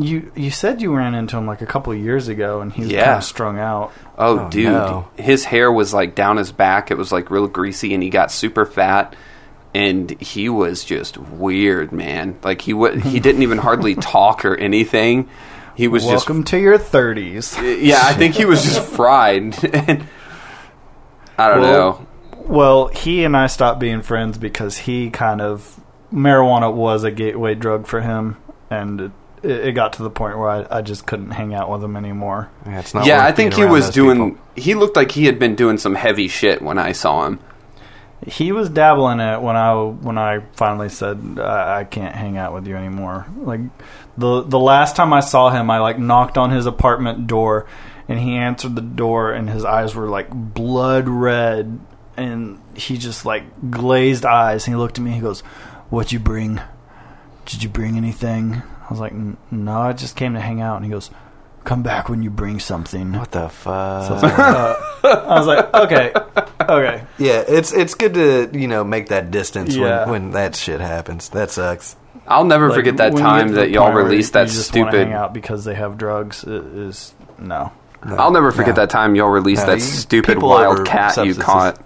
You 0.00 0.30
you 0.36 0.50
said 0.52 0.80
you 0.80 0.94
ran 0.94 1.14
into 1.14 1.36
him 1.36 1.46
like 1.46 1.60
a 1.60 1.66
couple 1.66 1.92
of 1.92 1.98
years 1.98 2.28
ago, 2.28 2.60
and 2.60 2.72
he 2.72 2.82
was 2.82 2.90
Yeah. 2.92 3.04
kind 3.04 3.16
of 3.18 3.24
strung 3.24 3.58
out. 3.58 3.92
Oh, 4.16 4.46
Oh, 4.46 4.48
dude, 4.50 4.66
no. 4.72 5.08
his 5.16 5.44
hair 5.44 5.70
was 5.72 5.92
like 5.92 6.14
down 6.14 6.36
his 6.36 6.52
back. 6.52 6.90
It 6.92 6.96
was 6.96 7.10
like 7.10 7.30
real 7.30 7.48
greasy, 7.48 7.94
and 7.94 8.02
he 8.02 8.08
got 8.10 8.30
super 8.30 8.64
fat. 8.64 9.14
And 9.74 10.10
he 10.20 10.48
was 10.48 10.84
just 10.84 11.18
weird, 11.18 11.92
man. 11.92 12.38
Like 12.42 12.62
he 12.62 12.72
would, 12.72 13.02
he 13.04 13.20
didn't 13.20 13.42
even 13.42 13.58
hardly 13.58 13.94
talk 13.96 14.44
or 14.44 14.56
anything. 14.56 15.28
He 15.74 15.86
was 15.88 16.02
just 16.04 16.28
Welcome 16.28 16.44
to 16.44 16.58
your 16.58 16.78
thirties. 16.78 17.56
yeah. 17.60 18.00
I 18.02 18.12
think 18.14 18.34
he 18.34 18.44
was 18.44 18.62
just 18.64 18.80
fried. 18.96 19.54
And 19.74 20.06
I 21.38 21.48
don't 21.48 21.60
Well, 21.60 21.72
know. 21.72 22.06
Well, 22.46 22.86
he 22.88 23.24
and 23.24 23.36
I 23.36 23.46
stopped 23.46 23.78
being 23.78 24.02
friends 24.02 24.38
because 24.38 24.76
he 24.78 25.10
kind 25.10 25.40
of 25.40 25.78
marijuana 26.12 26.72
was 26.72 27.04
a 27.04 27.10
gateway 27.10 27.54
drug 27.54 27.86
for 27.86 28.00
him, 28.00 28.38
and 28.70 29.00
it, 29.00 29.12
it 29.44 29.72
got 29.72 29.92
to 29.94 30.02
the 30.02 30.10
point 30.10 30.38
where 30.38 30.48
I, 30.48 30.66
I 30.78 30.80
just 30.82 31.06
couldn't 31.06 31.30
hang 31.32 31.54
out 31.54 31.70
with 31.70 31.84
him 31.84 31.94
anymore. 31.96 32.50
yeah, 32.66 32.80
it's 32.80 32.94
not. 32.94 33.06
Yeah, 33.06 33.24
I 33.24 33.30
think 33.32 33.52
he 33.54 33.64
was 33.64 33.90
doing. 33.90 34.30
people. 34.32 34.44
He 34.56 34.74
looked 34.74 34.96
like 34.96 35.12
he 35.12 35.26
had 35.26 35.38
been 35.38 35.54
doing 35.54 35.76
some 35.78 35.94
heavy 35.94 36.26
shit 36.26 36.60
when 36.62 36.78
I 36.78 36.92
saw 36.92 37.26
him. 37.26 37.38
He 38.26 38.50
was 38.50 38.68
dabbling 38.68 39.20
it 39.20 39.40
when 39.40 39.54
I 39.56 39.74
when 39.74 40.18
I 40.18 40.40
finally 40.54 40.88
said 40.88 41.38
I, 41.38 41.80
I 41.80 41.84
can't 41.84 42.14
hang 42.14 42.36
out 42.36 42.52
with 42.52 42.66
you 42.66 42.74
anymore. 42.76 43.26
Like 43.38 43.60
the 44.16 44.42
the 44.42 44.58
last 44.58 44.96
time 44.96 45.12
I 45.12 45.20
saw 45.20 45.50
him, 45.50 45.70
I 45.70 45.78
like 45.78 45.98
knocked 45.98 46.36
on 46.36 46.50
his 46.50 46.66
apartment 46.66 47.28
door, 47.28 47.66
and 48.08 48.18
he 48.18 48.34
answered 48.34 48.74
the 48.74 48.82
door, 48.82 49.32
and 49.32 49.48
his 49.48 49.64
eyes 49.64 49.94
were 49.94 50.08
like 50.08 50.30
blood 50.30 51.08
red, 51.08 51.78
and 52.16 52.60
he 52.74 52.98
just 52.98 53.24
like 53.24 53.70
glazed 53.70 54.24
eyes. 54.26 54.66
And 54.66 54.74
he 54.74 54.78
looked 54.80 54.98
at 54.98 55.04
me. 55.04 55.12
He 55.12 55.20
goes, 55.20 55.40
"What 55.88 56.10
you 56.10 56.18
bring? 56.18 56.60
Did 57.46 57.62
you 57.62 57.68
bring 57.68 57.96
anything?" 57.96 58.62
I 58.88 58.90
was 58.90 58.98
like, 58.98 59.12
"N- 59.12 59.36
"No, 59.52 59.78
I 59.80 59.92
just 59.92 60.16
came 60.16 60.34
to 60.34 60.40
hang 60.40 60.60
out." 60.60 60.74
And 60.76 60.84
he 60.84 60.90
goes, 60.90 61.10
"Come 61.62 61.84
back 61.84 62.08
when 62.08 62.22
you 62.24 62.30
bring 62.30 62.58
something." 62.58 63.12
What 63.12 63.30
the 63.30 63.48
fuck? 63.48 64.06
So 64.08 64.10
I 64.10 64.14
was 64.14 64.22
like, 64.24 64.38
uh, 64.40 64.74
I 65.04 65.38
was 65.38 65.46
like, 65.46 65.74
"Okay, 65.74 66.12
okay." 66.60 67.02
yeah, 67.18 67.44
it's 67.46 67.72
it's 67.72 67.94
good 67.94 68.14
to 68.14 68.50
you 68.52 68.68
know 68.68 68.84
make 68.84 69.08
that 69.08 69.30
distance 69.30 69.74
Yeah. 69.76 70.00
when 70.04 70.10
when 70.24 70.30
that 70.32 70.54
shit 70.56 70.80
happens. 70.80 71.28
That 71.30 71.50
sucks. 71.50 71.96
I'll 72.26 72.44
never 72.44 72.68
Like, 72.68 72.76
forget 72.76 72.96
that 72.98 73.12
when 73.14 73.22
you 73.22 73.28
get 73.28 73.30
time 73.38 73.48
to 73.48 73.54
that 73.54 73.70
y'all 73.70 73.84
point 73.84 73.94
where 73.94 74.04
released 74.04 74.34
you 74.34 74.40
that 74.40 74.48
just 74.48 74.74
wanna 74.76 74.90
stupid. 74.90 75.06
hang 75.08 75.16
out 75.16 75.32
because 75.32 75.64
they 75.64 75.74
have 75.74 75.96
drugs 75.96 76.44
i- 76.46 76.50
is 76.50 77.14
no. 77.38 77.72
No, 78.06 78.14
I'll 78.16 78.30
never 78.30 78.52
forget 78.52 78.76
no. 78.76 78.82
that 78.82 78.90
time 78.90 79.14
y'all 79.16 79.30
released 79.30 79.62
No, 79.66 79.72
that 79.72 79.78
you- 79.78 79.84
stupid 79.84 80.34
people 80.34 80.50
wild 80.50 80.74
over 80.74 80.84
cat 80.84 81.16
you 81.16 81.32
substances. 81.32 81.42
caught. 81.42 81.78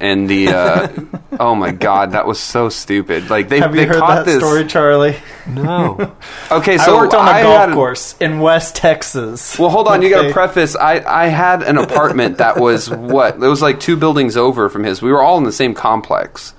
And 0.00 0.28
the 0.30 0.48
uh, 0.48 0.88
oh 1.40 1.56
my 1.56 1.72
god, 1.72 2.12
that 2.12 2.24
was 2.26 2.38
so 2.38 2.68
stupid. 2.68 3.30
Like 3.30 3.48
they 3.48 3.58
Have 3.58 3.72
they 3.72 3.84
heard 3.84 3.96
caught 3.96 4.24
that 4.24 4.26
this. 4.26 4.38
story, 4.38 4.64
Charlie? 4.66 5.16
No. 5.48 6.14
Okay, 6.50 6.78
so 6.78 6.96
I 6.96 7.00
worked 7.00 7.14
on 7.14 7.26
a 7.26 7.30
I 7.30 7.42
golf 7.42 7.58
had- 7.66 7.74
course 7.74 8.14
in 8.20 8.38
West 8.40 8.76
Texas. 8.76 9.58
Well, 9.58 9.68
hold 9.70 9.88
on. 9.88 10.00
You 10.02 10.08
got 10.10 10.22
to 10.22 10.32
preface. 10.32 10.76
I 10.76 11.00
I 11.00 11.26
had 11.26 11.62
an 11.62 11.78
apartment 11.78 12.38
that 12.38 12.58
was 12.60 12.88
what 13.14 13.34
it 13.34 13.38
was 13.40 13.60
like 13.60 13.80
two 13.80 13.96
buildings 13.96 14.36
over 14.36 14.68
from 14.68 14.84
his. 14.84 15.02
We 15.02 15.10
were 15.10 15.20
all 15.20 15.36
in 15.38 15.44
the 15.44 15.52
same 15.52 15.74
complex. 15.74 16.54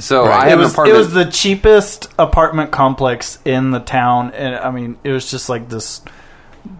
So 0.00 0.26
Right. 0.26 0.32
I 0.42 0.46
It 0.46 0.50
had 0.50 0.52
an 0.52 0.58
was, 0.58 0.78
it 0.78 0.92
was 0.92 1.12
the 1.14 1.24
cheapest 1.24 2.08
apartment 2.18 2.72
complex 2.72 3.38
in 3.46 3.70
the 3.70 3.80
town, 3.80 4.32
and 4.32 4.54
I 4.56 4.70
mean, 4.70 4.98
it 5.04 5.12
was 5.12 5.30
just 5.30 5.48
like 5.48 5.70
this 5.70 6.02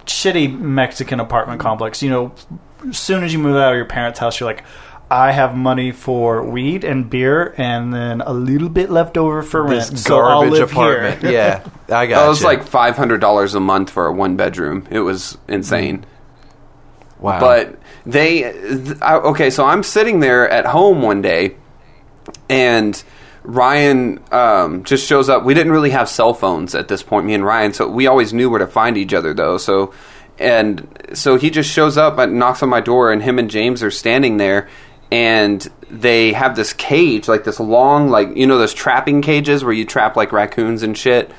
shitty 0.05 0.59
Mexican 0.59 1.19
apartment 1.21 1.61
complex. 1.61 2.03
You 2.03 2.11
know, 2.11 2.33
as 2.89 2.99
soon 2.99 3.25
as 3.25 3.33
you 3.33 3.39
move 3.39 3.57
out 3.57 3.71
of 3.73 3.77
your 3.77 3.87
parents' 3.87 4.19
house, 4.19 4.39
you're 4.41 4.47
like, 4.49 4.65
I 5.13 5.31
have 5.33 5.55
money 5.55 5.93
for 5.93 6.43
weed 6.43 6.85
and 6.85 7.11
beer, 7.11 7.55
and 7.59 7.93
then 7.93 8.23
a 8.23 8.33
little 8.33 8.71
bit 8.71 8.91
left 8.91 9.19
over 9.19 9.43
for 9.43 9.63
rent. 9.63 9.91
this 9.91 10.05
so 10.05 10.19
I'll 10.19 10.41
garbage 10.41 10.61
live 10.61 10.73
apartment. 10.73 11.21
Here. 11.21 11.33
Yeah, 11.33 11.69
I 11.95 12.07
got. 12.07 12.25
It 12.25 12.29
was 12.29 12.43
like 12.43 12.65
five 12.65 12.97
hundred 12.97 13.21
dollars 13.21 13.55
a 13.55 13.61
month 13.61 13.91
for 13.91 14.07
a 14.07 14.13
one 14.13 14.37
bedroom. 14.37 14.87
It 14.91 15.01
was 15.01 15.37
insane. 15.49 16.07
wow. 17.19 17.39
But 17.41 17.79
they 18.07 18.53
th- 18.53 19.03
I, 19.03 19.17
okay. 19.17 19.51
So 19.51 19.67
I'm 19.67 19.83
sitting 19.83 20.21
there 20.21 20.49
at 20.49 20.65
home 20.65 21.03
one 21.03 21.21
day, 21.21 21.57
and 22.49 23.01
Ryan 23.43 24.19
um, 24.33 24.83
just 24.83 25.07
shows 25.07 25.29
up. 25.29 25.45
We 25.45 25.53
didn't 25.53 25.73
really 25.73 25.91
have 25.91 26.09
cell 26.09 26.33
phones 26.33 26.75
at 26.75 26.89
this 26.89 27.03
point, 27.03 27.27
me 27.27 27.35
and 27.35 27.45
Ryan, 27.45 27.75
so 27.75 27.87
we 27.87 28.07
always 28.07 28.33
knew 28.33 28.49
where 28.49 28.61
to 28.61 28.67
find 28.67 28.97
each 28.97 29.13
other, 29.13 29.35
though. 29.35 29.59
So 29.59 29.93
and 30.39 30.89
so 31.13 31.37
he 31.37 31.51
just 31.51 31.71
shows 31.71 31.99
up 31.99 32.19
and 32.19 32.39
knocks 32.39 32.63
on 32.63 32.71
my 32.71 32.81
door, 32.81 33.13
and 33.13 33.23
him 33.23 33.39
and 33.39 33.51
James 33.51 33.83
are 33.83 33.91
standing 33.91 34.39
there. 34.39 34.69
And 35.13 35.69
they 35.91 36.33
have 36.33 36.57
this 36.57 36.73
cage, 36.73 37.29
like 37.29 37.45
this 37.45 37.61
long, 37.61 38.09
like 38.09 38.35
you 38.35 38.47
know, 38.47 38.57
those 38.57 38.73
trapping 38.73 39.21
cages 39.21 39.63
where 39.63 39.75
you 39.75 39.85
trap 39.85 40.17
like 40.17 40.33
raccoons 40.33 40.83
and 40.83 40.97
shit. 40.97 41.31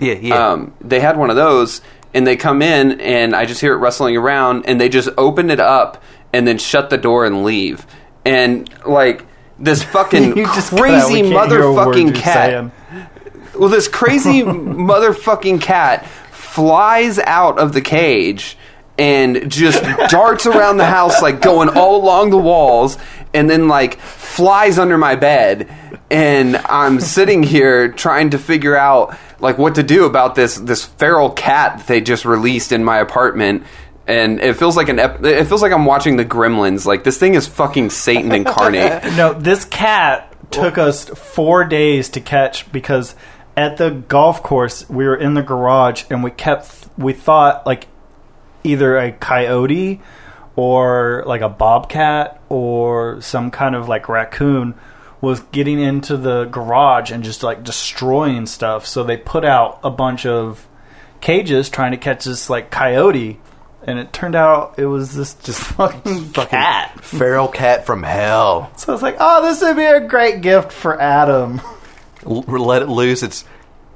yeah, 0.00 0.14
yeah. 0.14 0.34
Um, 0.34 0.74
they 0.80 0.98
had 0.98 1.16
one 1.16 1.30
of 1.30 1.36
those, 1.36 1.82
and 2.12 2.26
they 2.26 2.36
come 2.36 2.62
in, 2.62 3.00
and 3.00 3.36
I 3.36 3.46
just 3.46 3.60
hear 3.60 3.74
it 3.74 3.76
rustling 3.76 4.16
around, 4.16 4.64
and 4.66 4.80
they 4.80 4.88
just 4.88 5.08
open 5.16 5.50
it 5.50 5.60
up 5.60 6.02
and 6.32 6.48
then 6.48 6.58
shut 6.58 6.90
the 6.90 6.98
door 6.98 7.24
and 7.24 7.44
leave. 7.44 7.86
And 8.24 8.68
like 8.84 9.24
this 9.60 9.84
fucking 9.84 10.32
crazy 10.44 11.22
We 11.22 11.30
can't 11.30 11.50
hear 11.50 11.62
a 11.62 11.72
word 11.72 11.94
motherfucking 11.94 12.14
cat. 12.16 12.72
Well, 13.56 13.68
this 13.68 13.86
crazy 13.86 14.42
motherfucking 14.42 15.60
cat 15.60 16.06
flies 16.32 17.20
out 17.20 17.58
of 17.60 17.72
the 17.72 17.80
cage 17.80 18.56
and 19.00 19.50
just 19.50 19.82
darts 20.10 20.44
around 20.44 20.76
the 20.76 20.84
house, 20.84 21.22
like 21.22 21.40
going 21.40 21.70
all 21.70 21.96
along 21.96 22.28
the 22.28 22.36
walls, 22.36 22.98
and 23.32 23.48
then 23.48 23.66
like 23.66 23.98
flies 23.98 24.78
under 24.78 24.98
my 24.98 25.16
bed. 25.16 25.74
And 26.10 26.56
I'm 26.58 27.00
sitting 27.00 27.42
here 27.42 27.90
trying 27.90 28.30
to 28.30 28.38
figure 28.38 28.76
out 28.76 29.16
like 29.40 29.56
what 29.56 29.76
to 29.76 29.82
do 29.82 30.04
about 30.04 30.34
this 30.34 30.56
this 30.56 30.84
feral 30.84 31.30
cat 31.30 31.78
that 31.78 31.86
they 31.86 32.02
just 32.02 32.26
released 32.26 32.72
in 32.72 32.84
my 32.84 32.98
apartment. 32.98 33.64
And 34.06 34.38
it 34.40 34.56
feels 34.58 34.76
like 34.76 34.90
an 34.90 34.98
ep- 34.98 35.24
it 35.24 35.46
feels 35.46 35.62
like 35.62 35.72
I'm 35.72 35.86
watching 35.86 36.16
the 36.16 36.24
Gremlins. 36.26 36.84
Like 36.84 37.02
this 37.02 37.16
thing 37.16 37.34
is 37.34 37.46
fucking 37.46 37.90
Satan 37.90 38.32
incarnate. 38.32 39.02
No, 39.16 39.32
this 39.32 39.64
cat 39.64 40.26
took 40.50 40.76
us 40.76 41.08
four 41.08 41.64
days 41.64 42.10
to 42.10 42.20
catch 42.20 42.70
because 42.70 43.14
at 43.56 43.78
the 43.78 43.90
golf 43.90 44.42
course 44.42 44.86
we 44.90 45.06
were 45.06 45.16
in 45.16 45.32
the 45.34 45.42
garage 45.42 46.04
and 46.10 46.22
we 46.22 46.30
kept 46.30 46.88
we 46.98 47.12
thought 47.14 47.64
like 47.66 47.86
either 48.64 48.96
a 48.98 49.12
coyote 49.12 50.00
or 50.56 51.22
like 51.26 51.40
a 51.40 51.48
bobcat 51.48 52.40
or 52.48 53.20
some 53.20 53.50
kind 53.50 53.74
of 53.74 53.88
like 53.88 54.08
raccoon 54.08 54.74
was 55.20 55.40
getting 55.52 55.78
into 55.78 56.16
the 56.16 56.44
garage 56.46 57.10
and 57.10 57.22
just 57.22 57.42
like 57.42 57.62
destroying 57.62 58.46
stuff. 58.46 58.86
So 58.86 59.04
they 59.04 59.16
put 59.16 59.44
out 59.44 59.80
a 59.82 59.90
bunch 59.90 60.26
of 60.26 60.66
cages 61.20 61.68
trying 61.68 61.92
to 61.92 61.98
catch 61.98 62.24
this 62.24 62.48
like 62.48 62.70
coyote, 62.70 63.38
and 63.82 63.98
it 63.98 64.12
turned 64.12 64.34
out 64.34 64.78
it 64.78 64.86
was 64.86 65.14
this 65.14 65.34
just 65.42 65.60
fucking, 65.60 66.32
cat. 66.32 67.02
Feral 67.04 67.48
cat 67.48 67.86
from 67.86 68.02
hell. 68.02 68.70
So 68.76 68.92
I 68.92 68.94
was 68.94 69.02
like, 69.02 69.16
oh, 69.20 69.42
this 69.42 69.60
would 69.60 69.76
be 69.76 69.84
a 69.84 70.00
great 70.00 70.40
gift 70.40 70.72
for 70.72 71.00
Adam. 71.00 71.60
L- 72.24 72.42
let 72.42 72.82
it 72.82 72.88
loose. 72.88 73.22
It's 73.22 73.44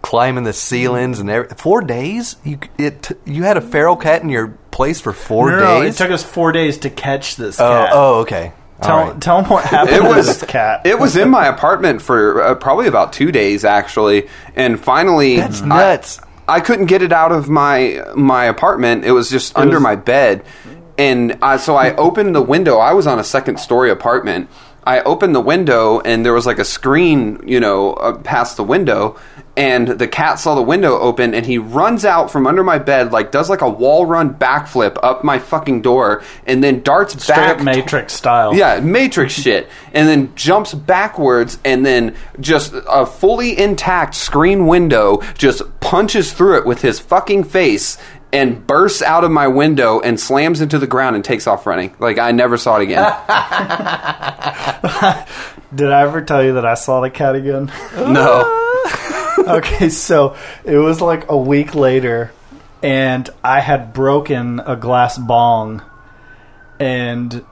climbing 0.05 0.45
the 0.45 0.53
ceilings 0.53 1.19
and 1.19 1.31
every, 1.31 1.49
four 1.57 1.81
days. 1.81 2.37
You 2.45 2.59
it 2.79 3.11
you 3.25 3.43
had 3.45 3.57
a 3.57 3.61
feral 3.63 3.97
cat 3.97 4.23
in 4.23 4.29
your 4.29 4.49
place 4.71 5.01
for 5.01 5.13
four 5.15 5.51
No, 5.51 5.59
no, 5.59 5.83
days. 5.83 5.95
it 5.95 5.99
took 6.05 6.11
us 6.13 6.23
four 6.23 6.53
days 6.53 6.79
to 6.79 6.91
catch 6.91 7.37
this 7.37 7.59
oh, 7.59 7.65
cat. 7.69 7.91
oh, 7.93 8.21
okay. 8.21 8.53
Tell, 8.83 8.97
right. 8.99 9.21
tell 9.21 9.41
him 9.43 9.49
what 9.51 9.65
happened 9.65 9.97
It 9.97 10.01
to 10.03 10.09
was 10.09 10.27
this 10.27 10.45
cat. 10.51 10.85
It 10.85 10.99
was 10.99 11.17
in 11.17 11.31
my 11.31 11.47
apartment 11.47 12.03
for 12.03 12.43
uh, 12.43 12.55
probably 12.57 12.87
about 12.87 13.13
two 13.15 13.33
days 13.33 13.65
actually, 13.65 14.29
and 14.55 14.79
finally, 14.79 15.37
That's 15.39 15.63
I- 15.63 15.67
nuts. 15.67 16.21
I, 16.47 16.61
couldn't 16.61 16.87
get 16.87 17.01
it 17.01 17.11
out 17.13 17.33
of 17.33 17.49
my 17.49 18.05
my 18.15 18.45
apartment. 18.45 19.05
It 19.07 19.13
was 19.13 19.31
just 19.31 19.57
under 19.57 19.77
was- 19.77 19.83
my 19.83 19.97
bed, 19.97 20.45
and 20.99 21.39
I, 21.41 21.57
so 21.57 21.77
I 21.77 21.95
opened 22.07 22.35
the 22.35 22.43
window. 22.43 22.77
I 22.79 22.93
was 22.93 23.07
on 23.07 23.19
a 23.19 23.25
second 23.25 23.59
story 23.59 23.91
apartment. 23.91 24.51
I 24.87 25.01
opened 25.01 25.35
the 25.35 25.41
window, 25.41 26.01
and 26.01 26.27
there 26.27 26.35
was 26.35 26.45
like 26.45 26.59
a 26.59 26.65
screen, 26.65 27.41
you 27.47 27.59
know, 27.61 27.95
uh, 27.95 28.19
past 28.19 28.59
the 28.59 28.65
window. 28.65 29.17
And 29.57 29.87
the 29.87 30.09
cat 30.09 30.41
saw 30.41 30.57
the 30.57 30.63
window 30.63 30.99
open, 30.99 31.33
and 31.33 31.47
he 31.47 31.59
runs 31.59 32.05
out 32.05 32.31
from 32.31 32.47
under 32.47 32.65
my 32.65 32.79
bed, 32.79 33.13
like 33.13 33.31
does 33.31 33.49
like 33.49 33.61
a 33.61 33.69
wall 33.69 34.05
run 34.05 34.35
backflip 34.35 34.97
up 35.03 35.23
my 35.23 35.39
fucking 35.39 35.83
door, 35.83 36.23
and 36.45 36.63
then 36.63 36.83
darts 36.83 37.23
Straight 37.23 37.37
back 37.37 37.59
up 37.59 37.65
Matrix 37.65 38.15
style. 38.15 38.55
yeah, 38.55 38.81
Matrix 38.81 39.33
shit. 39.35 39.69
And 39.93 40.09
then 40.09 40.35
jumps 40.35 40.75
backwards 40.75 41.59
and 41.65 41.87
then 41.87 42.17
just 42.41 42.73
a 42.75 43.07
fully 43.07 43.57
intact 43.57 44.17
screen 44.17 44.67
window 44.67 45.21
just 45.39 45.63
punches 45.81 46.33
through 46.33 46.59
it 46.59 46.67
with 46.67 46.83
his 46.83 46.99
fucking 46.99 47.45
face 47.45 47.97
and 48.33 48.67
bursts 48.67 49.03
out 49.03 49.23
of 49.23 49.31
my 49.31 49.47
window 49.47 50.01
and 50.01 50.19
slams 50.19 50.61
into 50.61 50.81
the 50.81 50.87
ground 50.89 51.15
and 51.15 51.25
takes 51.25 51.47
off 51.47 51.65
running. 51.67 51.95
Like 52.01 52.19
I 52.19 52.33
never 52.33 52.57
saw 52.57 52.79
it 52.79 52.83
again. 52.83 53.05
Did 55.75 55.91
I 55.93 56.03
ever 56.03 56.23
tell 56.23 56.43
you 56.43 56.55
that 56.55 56.67
I 56.67 56.75
saw 56.75 57.01
the 57.01 57.11
cat 57.11 57.37
again? 57.37 57.71
no. 57.95 58.61
okay, 59.39 59.89
so 59.89 60.37
it 60.65 60.77
was 60.77 61.01
like 61.01 61.31
a 61.31 61.37
week 61.37 61.75
later, 61.75 62.33
and 62.83 63.29
I 63.43 63.61
had 63.61 63.93
broken 63.93 64.61
a 64.61 64.77
glass 64.77 65.19
bong, 65.19 65.83
and 66.79 67.45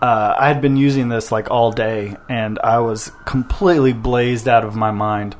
uh, 0.00 0.34
I 0.38 0.48
had 0.48 0.60
been 0.60 0.76
using 0.76 1.08
this 1.08 1.30
like 1.32 1.50
all 1.50 1.72
day, 1.72 2.16
and 2.28 2.58
I 2.58 2.78
was 2.78 3.12
completely 3.24 3.92
blazed 3.92 4.48
out 4.48 4.64
of 4.64 4.76
my 4.76 4.90
mind. 4.90 5.36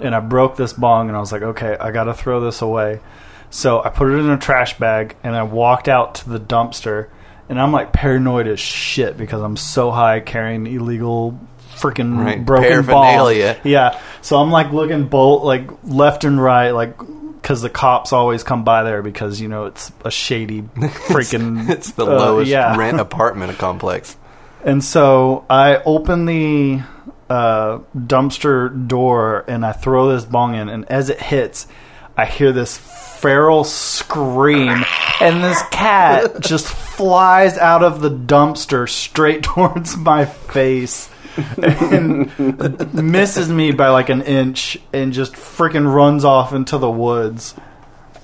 And 0.00 0.14
I 0.14 0.20
broke 0.20 0.56
this 0.56 0.72
bong, 0.72 1.08
and 1.08 1.16
I 1.16 1.20
was 1.20 1.32
like, 1.32 1.42
okay, 1.42 1.76
I 1.78 1.90
gotta 1.90 2.14
throw 2.14 2.40
this 2.40 2.62
away. 2.62 3.00
So 3.50 3.82
I 3.82 3.88
put 3.88 4.10
it 4.10 4.18
in 4.18 4.30
a 4.30 4.38
trash 4.38 4.78
bag, 4.78 5.16
and 5.22 5.34
I 5.34 5.42
walked 5.42 5.88
out 5.88 6.16
to 6.16 6.30
the 6.30 6.40
dumpster, 6.40 7.08
and 7.48 7.60
I'm 7.60 7.72
like 7.72 7.92
paranoid 7.92 8.46
as 8.46 8.60
shit 8.60 9.16
because 9.16 9.42
I'm 9.42 9.56
so 9.56 9.90
high 9.90 10.20
carrying 10.20 10.66
illegal 10.66 11.38
freaking 11.80 12.24
Right, 12.24 12.44
broken 12.44 12.68
bong. 12.68 12.84
paraphernalia. 12.84 13.60
Yeah. 13.64 14.00
So 14.22 14.36
I'm 14.36 14.50
like 14.50 14.72
looking 14.72 15.06
bolt 15.06 15.44
like 15.44 15.68
left 15.84 16.24
and 16.24 16.42
right, 16.42 16.70
like 16.70 16.96
because 17.40 17.62
the 17.62 17.70
cops 17.70 18.12
always 18.12 18.42
come 18.42 18.64
by 18.64 18.82
there 18.82 19.02
because 19.02 19.40
you 19.40 19.48
know 19.48 19.66
it's 19.66 19.90
a 20.04 20.10
shady 20.10 20.62
freaking. 21.08 21.68
It's 21.70 21.92
the 21.92 22.04
uh, 22.04 22.08
lowest 22.18 22.50
yeah. 22.50 22.76
rent 22.76 23.00
apartment 23.08 23.56
complex. 23.58 24.16
And 24.64 24.82
so 24.82 25.46
I 25.48 25.76
open 25.76 26.26
the 26.26 26.82
uh, 27.30 27.78
dumpster 27.96 28.88
door 28.88 29.44
and 29.48 29.64
I 29.64 29.72
throw 29.72 30.12
this 30.12 30.24
bong 30.24 30.54
in, 30.56 30.68
and 30.68 30.84
as 30.90 31.10
it 31.10 31.20
hits, 31.20 31.66
I 32.16 32.26
hear 32.26 32.52
this 32.52 32.76
feral 32.76 33.64
scream, 33.64 34.84
and 35.20 35.42
this 35.42 35.62
cat 35.70 36.40
just 36.40 36.66
flies 36.66 37.56
out 37.56 37.82
of 37.82 38.00
the 38.00 38.10
dumpster 38.10 38.88
straight 38.88 39.42
towards 39.44 39.96
my 39.96 40.24
face. 40.24 41.08
and 41.62 42.94
misses 42.94 43.48
me 43.48 43.72
by 43.72 43.88
like 43.88 44.08
an 44.08 44.22
inch 44.22 44.78
and 44.92 45.12
just 45.12 45.34
freaking 45.34 45.92
runs 45.92 46.24
off 46.24 46.52
into 46.52 46.78
the 46.78 46.90
woods. 46.90 47.54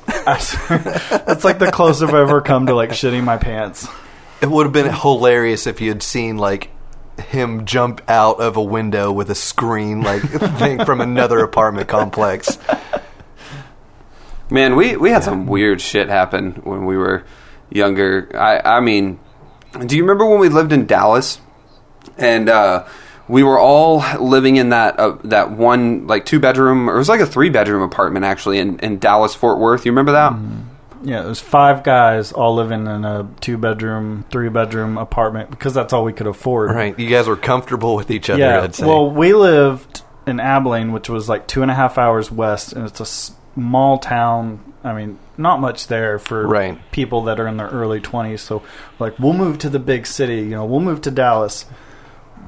I 0.06 0.34
that's 1.26 1.44
like 1.44 1.58
the 1.58 1.70
closest 1.70 2.02
I've 2.02 2.14
ever 2.14 2.40
come 2.40 2.66
to 2.66 2.74
like 2.74 2.90
shitting 2.90 3.24
my 3.24 3.36
pants. 3.36 3.88
It 4.40 4.50
would 4.50 4.66
have 4.66 4.72
been 4.72 4.92
hilarious 4.92 5.66
if 5.66 5.80
you 5.80 5.88
had 5.88 6.02
seen 6.02 6.36
like 6.36 6.70
him 7.18 7.64
jump 7.64 8.02
out 8.08 8.40
of 8.40 8.56
a 8.56 8.62
window 8.62 9.12
with 9.12 9.30
a 9.30 9.34
screen 9.34 10.02
like 10.02 10.22
thing 10.58 10.84
from 10.84 11.00
another 11.00 11.38
apartment 11.40 11.88
complex. 11.88 12.58
Man, 14.50 14.76
we, 14.76 14.96
we 14.96 15.10
had 15.10 15.24
some 15.24 15.46
weird 15.46 15.80
shit 15.80 16.08
happen 16.08 16.52
when 16.64 16.84
we 16.84 16.96
were 16.96 17.24
younger. 17.70 18.30
I, 18.34 18.76
I 18.76 18.80
mean, 18.80 19.18
do 19.86 19.96
you 19.96 20.02
remember 20.02 20.26
when 20.26 20.38
we 20.38 20.48
lived 20.48 20.72
in 20.72 20.86
Dallas 20.86 21.40
and 22.18 22.48
uh, 22.48 22.86
we 23.28 23.42
were 23.42 23.58
all 23.58 24.02
living 24.20 24.56
in 24.56 24.68
that 24.70 24.98
uh, 24.98 25.16
that 25.24 25.50
one 25.52 26.06
like 26.06 26.26
two 26.26 26.38
bedroom 26.40 26.88
or 26.90 26.94
it 26.96 26.98
was 26.98 27.08
like 27.08 27.20
a 27.20 27.26
three 27.26 27.50
bedroom 27.50 27.82
apartment 27.82 28.24
actually 28.24 28.58
in, 28.58 28.78
in 28.80 28.98
Dallas 28.98 29.34
Fort 29.34 29.58
Worth. 29.58 29.84
You 29.86 29.92
remember 29.92 30.12
that? 30.12 30.34
Yeah, 31.02 31.22
it 31.24 31.26
was 31.26 31.40
five 31.40 31.82
guys 31.84 32.32
all 32.32 32.54
living 32.54 32.86
in 32.86 33.04
a 33.04 33.28
two 33.40 33.58
bedroom, 33.58 34.24
three 34.30 34.48
bedroom 34.48 34.96
apartment 34.96 35.50
because 35.50 35.74
that's 35.74 35.92
all 35.92 36.02
we 36.04 36.12
could 36.14 36.26
afford. 36.26 36.70
Right, 36.70 36.98
you 36.98 37.08
guys 37.10 37.26
were 37.26 37.36
comfortable 37.36 37.94
with 37.94 38.10
each 38.10 38.30
other. 38.30 38.40
Yeah. 38.40 38.62
I'd 38.62 38.74
say. 38.74 38.86
Well, 38.86 39.10
we 39.10 39.34
lived 39.34 40.02
in 40.26 40.40
Abilene, 40.40 40.92
which 40.92 41.10
was 41.10 41.28
like 41.28 41.46
two 41.46 41.60
and 41.62 41.70
a 41.70 41.74
half 41.74 41.98
hours 41.98 42.30
west, 42.30 42.72
and 42.72 42.86
it's 42.86 43.00
a 43.00 43.06
small 43.06 43.98
town. 43.98 44.60
I 44.82 44.94
mean, 44.94 45.18
not 45.38 45.60
much 45.60 45.86
there 45.88 46.18
for 46.18 46.46
Right. 46.46 46.78
people 46.90 47.24
that 47.24 47.40
are 47.40 47.46
in 47.48 47.56
their 47.56 47.68
early 47.68 48.00
20s. 48.00 48.40
So, 48.40 48.62
like, 48.98 49.18
we'll 49.18 49.32
move 49.32 49.58
to 49.60 49.70
the 49.70 49.78
big 49.78 50.06
city. 50.06 50.36
You 50.36 50.50
know, 50.50 50.64
we'll 50.66 50.80
move 50.80 51.00
to 51.02 51.10
Dallas. 51.10 51.64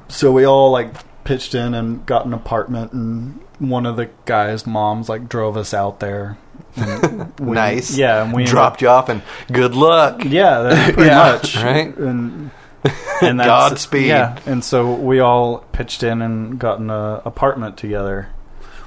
So 0.09 0.31
we 0.31 0.45
all 0.45 0.71
like 0.71 0.93
pitched 1.23 1.53
in 1.55 1.73
and 1.73 2.05
got 2.05 2.25
an 2.25 2.33
apartment, 2.33 2.93
and 2.93 3.39
one 3.59 3.85
of 3.85 3.97
the 3.97 4.09
guys' 4.25 4.65
moms 4.65 5.09
like 5.09 5.27
drove 5.29 5.57
us 5.57 5.73
out 5.73 5.99
there. 5.99 6.37
We- 7.39 7.53
nice. 7.55 7.95
Yeah, 7.97 8.23
and 8.23 8.33
we 8.33 8.43
ended 8.43 8.51
dropped 8.51 8.81
you 8.81 8.89
off 8.89 9.09
and 9.09 9.21
good 9.51 9.75
luck. 9.75 10.23
yeah, 10.25 10.61
that's 10.61 10.93
pretty 10.95 11.09
Yeah. 11.09 11.17
much. 11.31 11.55
Right. 11.57 11.95
And, 11.97 12.51
and 13.21 13.39
that's, 13.39 13.47
Godspeed. 13.47 14.07
Yeah, 14.07 14.39
and 14.45 14.63
so 14.63 14.93
we 14.93 15.19
all 15.19 15.59
pitched 15.71 16.03
in 16.03 16.21
and 16.21 16.57
got 16.59 16.79
an 16.79 16.89
uh, 16.89 17.21
apartment 17.25 17.77
together. 17.77 18.29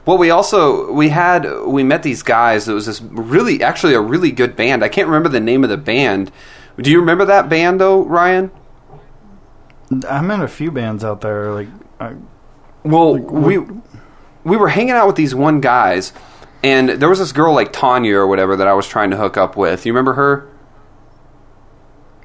Well, 0.06 0.18
we 0.18 0.30
also 0.30 0.90
we 0.92 1.10
had 1.10 1.44
we 1.66 1.82
met 1.84 2.02
these 2.02 2.22
guys. 2.22 2.68
It 2.68 2.72
was 2.72 2.86
this 2.86 3.00
really 3.02 3.62
actually 3.62 3.94
a 3.94 4.00
really 4.00 4.30
good 4.32 4.56
band. 4.56 4.82
I 4.82 4.88
can't 4.88 5.06
remember 5.08 5.28
the 5.28 5.40
name 5.40 5.62
of 5.64 5.70
the 5.70 5.76
band. 5.76 6.30
Do 6.78 6.90
you 6.90 6.98
remember 7.00 7.24
that 7.26 7.48
band 7.48 7.80
though, 7.80 8.02
Ryan? 8.04 8.50
I'm 10.08 10.30
in 10.30 10.40
a 10.40 10.48
few 10.48 10.70
bands 10.70 11.04
out 11.04 11.20
there. 11.20 11.50
Like, 11.52 11.68
I, 11.98 12.14
Well, 12.84 13.16
we 13.16 13.58
we 14.44 14.56
were 14.56 14.68
hanging 14.68 14.92
out 14.92 15.06
with 15.06 15.16
these 15.16 15.34
one 15.34 15.60
guys, 15.60 16.12
and 16.62 16.88
there 16.88 17.08
was 17.08 17.18
this 17.18 17.32
girl 17.32 17.54
like 17.54 17.72
Tanya 17.72 18.16
or 18.16 18.26
whatever 18.26 18.56
that 18.56 18.68
I 18.68 18.72
was 18.74 18.86
trying 18.86 19.10
to 19.10 19.16
hook 19.16 19.36
up 19.36 19.56
with. 19.56 19.84
You 19.86 19.92
remember 19.92 20.14
her? 20.14 20.48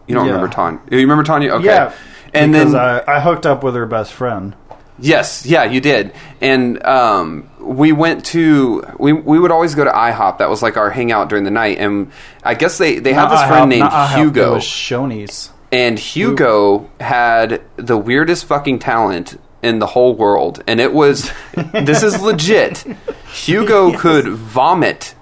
You 0.08 0.16
don't 0.16 0.26
Yeah. 0.28 0.34
remember 0.34 0.54
Tanya? 0.54 0.80
You 0.92 0.98
remember 1.00 1.24
Tanya? 1.24 1.52
Okay. 1.54 1.66
Yeah, 1.66 1.94
and 2.34 2.54
then 2.54 2.76
I, 2.76 3.02
I 3.08 3.20
hooked 3.20 3.46
up 3.46 3.64
with 3.64 3.74
her 3.76 3.86
best 3.88 4.14
friend. 4.14 4.56
Yes, 4.98 5.46
yeah, 5.46 5.64
you 5.66 5.82
did. 5.82 6.14
And 6.40 6.82
um, 6.86 7.50
we 7.60 7.92
went 7.92 8.24
to 8.28 8.84
we 8.98 9.12
we 9.12 9.40
would 9.40 9.52
always 9.52 9.76
go 9.76 9.84
to 9.84 9.90
IHOP. 9.92 10.38
That 10.38 10.50
was 10.50 10.62
like 10.62 10.78
our 10.78 10.90
hangout 10.90 11.28
during 11.28 11.44
the 11.44 11.52
night. 11.52 11.80
And 11.80 12.12
I 12.44 12.54
guess 12.54 12.78
they 12.78 13.00
they 13.00 13.12
had 13.12 13.30
this 13.30 13.42
IHOP, 13.42 13.48
friend 13.48 13.70
named 13.70 13.80
not 13.82 13.92
IHOP, 13.92 14.14
It 14.14 14.20
Hugo. 14.20 14.56
Shoney's. 14.58 15.50
And 15.72 16.00
Hugo 16.00 16.90
had 17.00 17.62
the 17.76 17.98
weirdest 17.98 18.46
fucking 18.46 18.80
talent 18.80 19.40
in 19.62 19.80
the 19.80 19.88
whole 19.88 20.16
world. 20.16 20.64
And 20.68 20.80
it 20.80 20.94
was 20.94 21.32
this 21.74 22.04
is 22.04 22.22
legit. 22.22 22.86
Hugo 23.34 23.98
could 23.98 24.28
vomit 24.28 25.16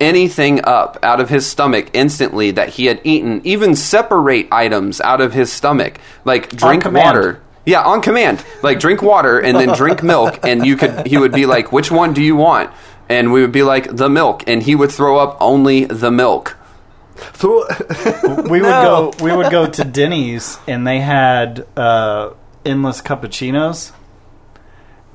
anything 0.00 0.64
up 0.64 0.98
out 1.02 1.20
of 1.20 1.28
his 1.28 1.48
stomach 1.48 1.88
instantly 1.92 2.50
that 2.50 2.70
he 2.70 2.86
had 2.86 3.00
eaten, 3.04 3.40
even 3.44 3.76
separate 3.76 4.48
items 4.50 5.00
out 5.00 5.20
of 5.20 5.32
his 5.32 5.52
stomach, 5.52 5.98
like 6.24 6.48
drink 6.50 6.84
water. 6.84 7.40
Yeah, 7.64 7.82
on 7.82 8.02
command. 8.02 8.44
Like 8.62 8.80
drink 8.80 9.02
water 9.02 9.38
and 9.38 9.56
then 9.56 9.76
drink 9.76 10.02
milk 10.14 10.40
and 10.42 10.66
you 10.66 10.76
could 10.76 11.06
he 11.06 11.16
would 11.16 11.32
be 11.32 11.46
like, 11.46 11.70
"Which 11.70 11.90
one 11.90 12.12
do 12.12 12.22
you 12.22 12.34
want?" 12.34 12.72
And 13.08 13.32
we 13.32 13.40
would 13.42 13.52
be 13.52 13.62
like, 13.62 13.94
"The 13.94 14.08
milk." 14.08 14.42
And 14.48 14.62
he 14.62 14.74
would 14.74 14.90
throw 14.90 15.18
up 15.18 15.36
only 15.40 15.84
the 15.84 16.10
milk. 16.10 16.56
Throw- 17.32 17.64
We 18.48 18.60
would 18.60 18.68
No. 18.68 19.12
go. 19.18 19.24
We 19.24 19.32
would 19.36 19.50
go 19.50 19.66
to 19.66 19.84
Denny's, 19.84 20.58
and 20.66 20.86
they 20.86 21.00
had 21.00 21.66
uh, 21.76 22.30
endless 22.64 23.00
cappuccinos, 23.02 23.92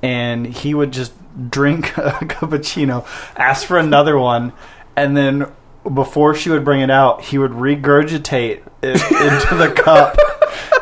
and 0.01 0.45
he 0.45 0.73
would 0.73 0.91
just 0.91 1.13
drink 1.49 1.97
a 1.97 2.11
cappuccino, 2.11 3.05
ask 3.35 3.65
for 3.65 3.77
another 3.77 4.17
one, 4.17 4.53
and 4.95 5.15
then 5.15 5.51
before 5.93 6.35
she 6.35 6.49
would 6.49 6.65
bring 6.65 6.81
it 6.81 6.89
out, 6.91 7.21
he 7.23 7.37
would 7.37 7.51
regurgitate 7.51 8.61
it 8.81 9.11
into 9.11 9.55
the 9.55 9.71
cup, 9.75 10.17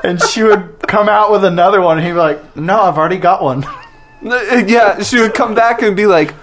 and 0.03 0.21
she 0.21 0.43
would 0.43 0.79
come 0.87 1.07
out 1.09 1.31
with 1.31 1.43
another 1.45 1.81
one, 1.81 1.97
and 1.97 2.05
he'd 2.05 2.13
be 2.13 2.17
like, 2.19 2.55
"No, 2.55 2.81
I've 2.81 2.97
already 2.97 3.17
got 3.17 3.43
one." 3.43 3.65
yeah, 4.21 5.01
she 5.03 5.19
would 5.19 5.33
come 5.35 5.53
back 5.53 5.81
and 5.83 5.95
be 5.95 6.07
like, 6.07 6.33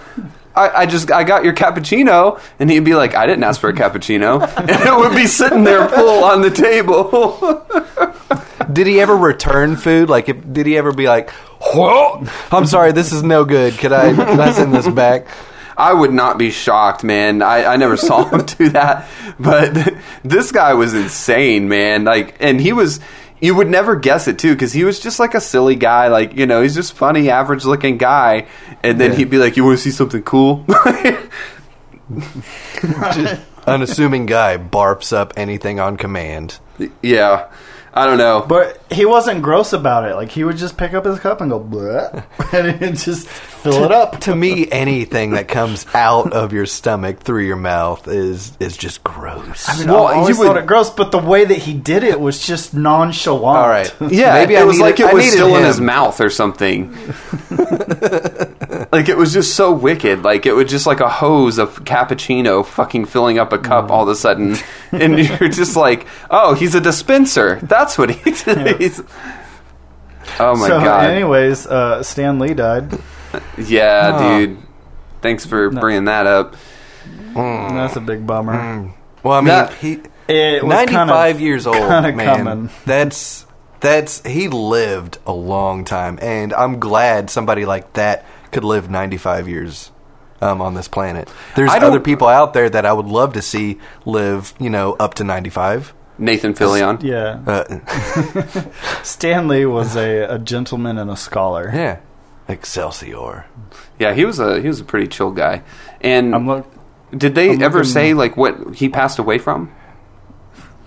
I, 0.55 0.69
I 0.81 0.85
just 0.85 1.11
I 1.11 1.23
got 1.23 1.43
your 1.43 1.53
cappuccino, 1.53 2.39
and 2.59 2.69
he'd 2.69 2.81
be 2.81 2.95
like, 2.95 3.15
I 3.15 3.25
didn't 3.25 3.43
ask 3.43 3.59
for 3.59 3.69
a 3.69 3.73
cappuccino, 3.73 4.41
and 4.57 4.69
it 4.69 4.95
would 4.95 5.15
be 5.15 5.27
sitting 5.27 5.63
there 5.63 5.87
full 5.87 6.23
on 6.23 6.41
the 6.41 6.51
table. 6.51 7.65
Did 8.71 8.87
he 8.87 9.01
ever 9.01 9.15
return 9.15 9.75
food? 9.75 10.09
Like, 10.09 10.29
if, 10.29 10.53
did 10.53 10.65
he 10.65 10.77
ever 10.77 10.93
be 10.93 11.05
like, 11.05 11.31
"Whoa, 11.61 12.25
I'm 12.51 12.65
sorry, 12.65 12.91
this 12.91 13.11
is 13.11 13.21
no 13.21 13.43
good. 13.43 13.77
Could 13.77 13.91
I 13.91 14.13
could 14.13 14.39
I 14.39 14.51
send 14.53 14.73
this 14.73 14.87
back?" 14.87 15.27
I 15.75 15.93
would 15.93 16.13
not 16.13 16.37
be 16.37 16.51
shocked, 16.51 17.03
man. 17.03 17.41
I, 17.41 17.65
I 17.65 17.75
never 17.77 17.97
saw 17.97 18.25
him 18.25 18.45
do 18.57 18.69
that, 18.69 19.07
but 19.39 19.95
this 20.23 20.51
guy 20.51 20.73
was 20.75 20.93
insane, 20.93 21.67
man. 21.67 22.03
Like, 22.05 22.35
and 22.39 22.59
he 22.59 22.73
was. 22.73 22.99
You 23.43 23.53
would 23.55 23.69
never 23.69 23.95
guess 23.97 24.29
it 24.29 24.39
too, 24.39 24.53
because 24.53 24.71
he 24.71 24.85
was 24.85 25.01
just 25.01 25.19
like 25.19 25.33
a 25.35 25.41
silly 25.41 25.75
guy. 25.75 26.07
Like, 26.07 26.35
you 26.37 26.45
know, 26.45 26.61
he's 26.61 26.73
just 26.75 26.93
funny, 26.93 27.29
average 27.29 27.65
looking 27.65 27.97
guy. 27.97 28.45
And 28.81 28.97
then 28.99 29.11
Yeah. 29.11 29.17
he'd 29.17 29.29
be 29.29 29.37
like, 29.37 29.57
"You 29.57 29.65
want 29.65 29.77
to 29.77 29.83
see 29.83 29.91
something 29.91 30.23
cool?" 30.23 30.65
Unassuming 33.67 34.25
guy 34.25 34.57
barfs 34.57 35.13
up 35.13 35.33
anything 35.37 35.79
on 35.79 35.97
command. 35.97 36.59
yeah, 37.01 37.47
I 37.93 38.05
don't 38.05 38.17
know. 38.17 38.45
But 38.47 38.81
he 38.91 39.05
wasn't 39.05 39.41
gross 39.41 39.73
about 39.73 40.09
it. 40.09 40.15
Like 40.15 40.29
he 40.31 40.43
would 40.43 40.57
just 40.57 40.77
pick 40.77 40.93
up 40.93 41.05
his 41.05 41.19
cup 41.19 41.39
and 41.41 41.49
go, 41.51 41.59
Bleh, 41.59 42.23
and 42.53 42.79
he'd 42.81 42.95
just 42.97 43.27
fill 43.63 43.83
it 43.85 43.91
up. 43.91 44.19
To 44.21 44.35
me, 44.35 44.69
anything 44.71 45.31
that 45.31 45.47
comes 45.47 45.85
out 45.95 46.33
of 46.33 46.53
your 46.53 46.65
stomach 46.65 47.19
through 47.21 47.43
your 47.45 47.55
mouth 47.55 48.07
is 48.07 48.55
is 48.59 48.77
just 48.77 49.03
gross. 49.03 49.67
I 49.67 49.77
mean, 49.79 49.87
Well, 49.87 50.05
I 50.07 50.13
always 50.15 50.35
you 50.35 50.39
would- 50.41 50.47
thought 50.47 50.57
it 50.57 50.65
gross, 50.67 50.89
but 50.89 51.11
the 51.11 51.17
way 51.19 51.45
that 51.45 51.57
he 51.57 51.73
did 51.73 52.03
it 52.03 52.19
was 52.19 52.45
just 52.45 52.73
nonchalant. 52.73 53.57
All 53.57 53.67
right. 53.69 53.93
Yeah, 54.13 54.33
Maybe 54.33 54.55
it 54.55 54.59
I 54.61 54.63
was 54.65 54.77
needed- 54.77 54.85
like 54.85 54.99
it 54.99 55.05
I 55.07 55.13
was 55.13 55.23
needed 55.23 55.33
still 55.37 55.55
in 55.55 55.61
him. 55.61 55.67
his 55.67 55.79
mouth 55.81 56.21
or 56.21 56.29
something. 56.29 56.91
like 58.91 59.09
it 59.09 59.17
was 59.17 59.33
just 59.33 59.55
so 59.55 59.71
wicked. 59.71 60.23
Like 60.23 60.45
it 60.45 60.53
was 60.53 60.69
just 60.69 60.85
like 60.85 60.99
a 60.99 61.09
hose 61.09 61.57
of 61.57 61.83
cappuccino 61.85 62.65
fucking 62.65 63.05
filling 63.05 63.39
up 63.39 63.53
a 63.53 63.57
cup 63.57 63.89
all 63.91 64.03
of 64.03 64.09
a 64.09 64.15
sudden, 64.15 64.55
and 64.91 65.17
you're 65.19 65.49
just 65.49 65.75
like, 65.75 66.05
oh, 66.29 66.53
he's 66.53 66.75
a 66.75 66.81
dispenser. 66.81 67.59
That's 67.63 67.97
what 67.97 68.09
he 68.11 68.31
he's. 68.31 69.01
Oh 70.39 70.55
my 70.55 70.67
so, 70.67 70.79
god! 70.79 71.09
anyways, 71.09 71.67
uh, 71.67 72.01
Stan 72.03 72.39
Lee 72.39 72.53
died. 72.53 72.91
Yeah, 73.57 74.11
Oh. 74.15 74.39
dude. 74.39 74.57
Thanks 75.21 75.45
for 75.45 75.69
bringing 75.69 76.05
that 76.05 76.27
up. 76.27 76.55
That's 77.33 77.95
a 77.95 78.01
big 78.01 78.27
bummer. 78.27 78.93
Well, 79.23 79.33
I 79.35 79.39
mean, 79.41 79.47
That- 79.47 79.73
he 79.75 79.99
It 80.27 80.63
was 80.63 80.69
95 80.69 81.07
kind 81.07 81.35
of, 81.35 81.41
years 81.41 81.65
old, 81.67 81.77
kind 81.77 82.05
of 82.05 82.15
man. 82.15 82.37
coming. 82.45 82.69
That's 82.85 83.45
that's 83.79 84.25
he 84.25 84.47
lived 84.47 85.17
a 85.25 85.33
long 85.33 85.83
time, 85.85 86.17
and 86.21 86.53
I'm 86.53 86.79
glad 86.79 87.29
somebody 87.29 87.65
like 87.65 87.93
that 87.93 88.25
could 88.51 88.63
live 88.63 88.89
95 88.89 89.47
years 89.49 89.91
um, 90.41 90.61
on 90.61 90.73
this 90.75 90.87
planet. 90.87 91.29
There's 91.55 91.71
other 91.71 91.99
people 91.99 92.27
out 92.27 92.53
there 92.53 92.69
that 92.69 92.85
I 92.85 92.93
would 92.93 93.07
love 93.07 93.33
to 93.33 93.41
see 93.41 93.79
live, 94.05 94.53
you 94.59 94.69
know, 94.69 94.93
up 94.99 95.15
to 95.15 95.23
95. 95.23 95.93
Nathan 96.17 96.53
Fillion. 96.53 97.01
Yeah, 97.01 97.39
Uh, 97.47 97.63
Stan 99.03 99.47
Lee 99.47 99.65
was 99.65 99.95
a, 99.97 100.21
a 100.35 100.39
gentleman 100.39 100.97
and 100.97 101.09
a 101.09 101.15
scholar. 101.17 101.71
yeah, 101.73 101.97
Excelsior. 102.47 103.45
Yeah, 103.99 104.13
he 104.13 104.25
was 104.25 104.39
a 104.39 104.61
he 104.61 104.67
was 104.67 104.79
a 104.79 104.83
pretty 104.83 105.07
chill 105.07 105.31
guy. 105.31 105.63
And 106.01 106.35
I'm 106.35 106.47
look 106.47 106.67
did 107.15 107.35
they 107.35 107.51
I'm 107.51 107.61
ever 107.61 107.79
looking- 107.79 107.91
say 107.91 108.13
like 108.13 108.35
what 108.37 108.75
he 108.75 108.89
passed 108.89 109.19
away 109.19 109.37
from? 109.37 109.71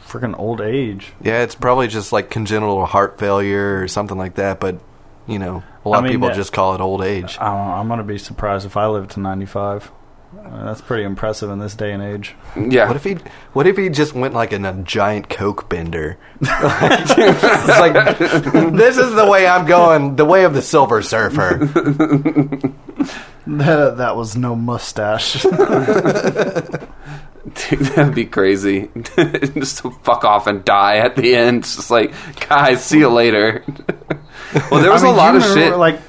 freaking 0.06 0.38
old 0.38 0.60
age. 0.60 1.12
Yeah, 1.20 1.42
it's 1.42 1.56
probably 1.56 1.88
just 1.88 2.12
like 2.12 2.30
congenital 2.30 2.86
heart 2.86 3.18
failure 3.18 3.80
or 3.82 3.88
something 3.88 4.16
like 4.16 4.36
that. 4.36 4.60
But 4.60 4.80
you 5.26 5.38
know, 5.38 5.62
a 5.84 5.88
lot 5.88 6.02
I 6.04 6.06
of 6.06 6.12
people 6.12 6.28
yeah. 6.28 6.34
just 6.34 6.52
call 6.52 6.74
it 6.74 6.80
old 6.80 7.02
age. 7.02 7.36
I 7.40 7.46
don't 7.46 7.66
know, 7.66 7.72
I'm 7.74 7.88
gonna 7.88 8.04
be 8.04 8.18
surprised 8.18 8.66
if 8.66 8.76
I 8.76 8.86
live 8.86 9.08
to 9.08 9.20
95. 9.20 9.90
Uh, 10.44 10.64
that's 10.64 10.80
pretty 10.80 11.04
impressive 11.04 11.50
in 11.50 11.58
this 11.58 11.74
day 11.74 11.92
and 11.92 12.02
age. 12.02 12.34
Yeah. 12.56 12.86
What 12.88 12.96
if 12.96 13.04
he? 13.04 13.16
What 13.52 13.66
if 13.66 13.76
he 13.76 13.88
just 13.88 14.14
went 14.14 14.34
like 14.34 14.52
in 14.52 14.64
a 14.64 14.74
giant 14.82 15.28
coke 15.28 15.68
bender? 15.68 16.18
it's 16.40 17.68
like 17.68 18.18
this 18.72 18.98
is 18.98 19.14
the 19.14 19.26
way 19.28 19.46
I'm 19.46 19.66
going, 19.66 20.16
the 20.16 20.24
way 20.24 20.44
of 20.44 20.54
the 20.54 20.62
Silver 20.62 21.02
Surfer. 21.02 21.58
that, 23.46 23.96
that 23.96 24.16
was 24.16 24.36
no 24.36 24.54
mustache. 24.54 25.42
Dude, 27.54 27.78
that'd 27.80 28.14
be 28.14 28.26
crazy. 28.26 28.90
just 29.54 29.78
to 29.78 29.90
fuck 30.02 30.24
off 30.24 30.46
and 30.46 30.64
die 30.64 30.96
at 30.96 31.16
the 31.16 31.34
end. 31.36 31.58
It's 31.58 31.76
just 31.76 31.90
like, 31.90 32.12
guys, 32.48 32.84
see 32.84 32.98
you 32.98 33.08
later. 33.08 33.64
well, 34.70 34.82
there 34.82 34.90
was 34.90 35.04
I 35.04 35.06
mean, 35.06 35.14
a 35.14 35.16
lot 35.16 35.36
of 35.36 35.44
shit. 35.44 35.76
Like, 35.76 36.00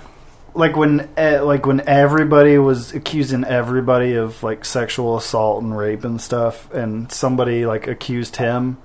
like 0.57 0.75
when, 0.75 1.09
uh, 1.17 1.41
like 1.43 1.65
when 1.65 1.81
everybody 1.87 2.57
was 2.57 2.93
accusing 2.93 3.43
everybody 3.45 4.15
of 4.15 4.41
like 4.43 4.65
sexual 4.65 5.15
assault 5.17 5.63
and 5.63 5.77
rape 5.77 6.03
and 6.03 6.19
stuff, 6.19 6.71
and 6.73 7.11
somebody 7.11 7.65
like 7.65 7.87
accused 7.87 8.37
him. 8.37 8.77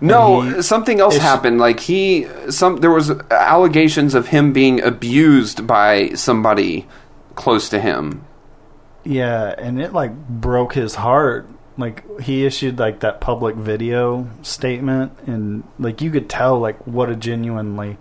no, 0.00 0.40
he- 0.40 0.62
something 0.62 0.98
else 1.00 1.16
happened. 1.18 1.58
Like 1.58 1.80
he, 1.80 2.26
some 2.50 2.78
there 2.78 2.90
was 2.90 3.10
allegations 3.30 4.14
of 4.14 4.28
him 4.28 4.52
being 4.52 4.82
abused 4.82 5.66
by 5.66 6.10
somebody 6.14 6.86
close 7.34 7.68
to 7.68 7.80
him. 7.80 8.24
Yeah, 9.04 9.54
and 9.56 9.80
it 9.80 9.92
like 9.92 10.16
broke 10.28 10.74
his 10.74 10.96
heart. 10.96 11.48
Like 11.78 12.20
he 12.20 12.46
issued 12.46 12.78
like 12.78 13.00
that 13.00 13.20
public 13.20 13.54
video 13.54 14.30
statement, 14.42 15.12
and 15.26 15.62
like 15.78 16.00
you 16.00 16.10
could 16.10 16.28
tell 16.30 16.58
like 16.58 16.86
what 16.86 17.10
a 17.10 17.16
genuinely 17.16 17.98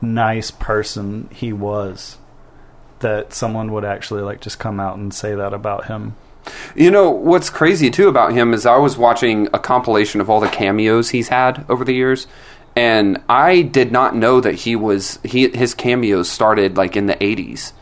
nice 0.00 0.50
person 0.50 1.28
he 1.32 1.52
was. 1.52 2.16
That 3.00 3.32
someone 3.32 3.72
would 3.72 3.84
actually 3.84 4.22
like 4.22 4.40
just 4.40 4.58
come 4.58 4.80
out 4.80 4.96
and 4.96 5.12
say 5.14 5.34
that 5.34 5.54
about 5.54 5.86
him. 5.86 6.16
You 6.74 6.90
know 6.90 7.10
what's 7.10 7.50
crazy 7.50 7.90
too 7.90 8.08
about 8.08 8.32
him 8.32 8.54
is 8.54 8.64
I 8.66 8.78
was 8.78 8.96
watching 8.96 9.48
a 9.52 9.58
compilation 9.58 10.20
of 10.20 10.30
all 10.30 10.40
the 10.40 10.48
cameos 10.48 11.10
he's 11.10 11.28
had 11.28 11.64
over 11.68 11.84
the 11.84 11.92
years, 11.92 12.26
and 12.74 13.22
I 13.28 13.62
did 13.62 13.92
not 13.92 14.16
know 14.16 14.40
that 14.40 14.54
he 14.54 14.74
was 14.74 15.18
he 15.24 15.48
his 15.48 15.74
cameos 15.74 16.30
started 16.30 16.76
like 16.76 16.96
in 16.96 17.06
the 17.06 17.22
eighties. 17.22 17.72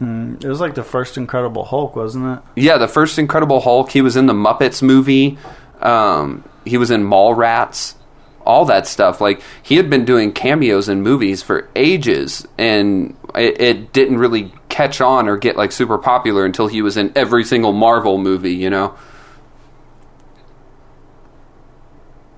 It 0.00 0.46
was 0.46 0.60
like 0.60 0.74
the 0.74 0.82
first 0.82 1.18
Incredible 1.18 1.64
Hulk, 1.64 1.94
wasn't 1.94 2.38
it? 2.38 2.44
Yeah, 2.62 2.78
the 2.78 2.88
first 2.88 3.18
Incredible 3.18 3.60
Hulk. 3.60 3.90
He 3.90 4.00
was 4.00 4.16
in 4.16 4.24
the 4.24 4.32
Muppets 4.32 4.80
movie. 4.80 5.36
Um, 5.82 6.42
he 6.64 6.78
was 6.78 6.90
in 6.90 7.04
Mallrats. 7.04 7.96
All 8.44 8.64
that 8.66 8.86
stuff. 8.86 9.20
Like 9.20 9.42
he 9.62 9.76
had 9.76 9.90
been 9.90 10.04
doing 10.04 10.32
cameos 10.32 10.88
in 10.88 11.02
movies 11.02 11.42
for 11.42 11.68
ages, 11.76 12.46
and 12.58 13.16
it, 13.34 13.60
it 13.60 13.92
didn't 13.92 14.18
really 14.18 14.52
catch 14.68 15.00
on 15.00 15.28
or 15.28 15.36
get 15.36 15.56
like 15.56 15.72
super 15.72 15.98
popular 15.98 16.44
until 16.44 16.66
he 16.66 16.82
was 16.82 16.96
in 16.96 17.12
every 17.14 17.44
single 17.44 17.72
Marvel 17.72 18.18
movie. 18.18 18.54
You 18.54 18.70
know. 18.70 18.96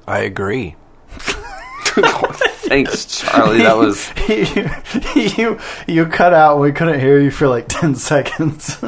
I 0.06 0.20
agree. 0.20 0.76
Thanks, 1.92 3.04
Charlie. 3.20 3.58
That 3.58 3.76
was 3.76 4.10
you 5.38 5.58
you 5.86 6.06
cut 6.06 6.32
out. 6.32 6.58
We 6.58 6.72
couldn't 6.72 7.00
hear 7.00 7.20
you 7.20 7.30
for 7.30 7.46
like 7.48 7.66
ten 7.68 7.94
seconds. 7.94 8.78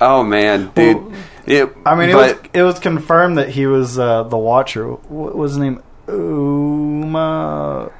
oh 0.00 0.24
man, 0.24 0.70
dude. 0.74 1.12
It, 1.50 1.68
I 1.84 1.94
mean, 1.96 2.10
it 2.10 2.14
was 2.14 2.34
it 2.54 2.62
was 2.62 2.78
confirmed 2.78 3.38
that 3.38 3.48
he 3.48 3.66
was 3.66 3.98
uh, 3.98 4.22
the 4.24 4.38
Watcher. 4.38 4.86
What 4.86 5.34
was 5.36 5.52
his 5.52 5.58
name? 5.58 5.82
Uma 6.08 7.90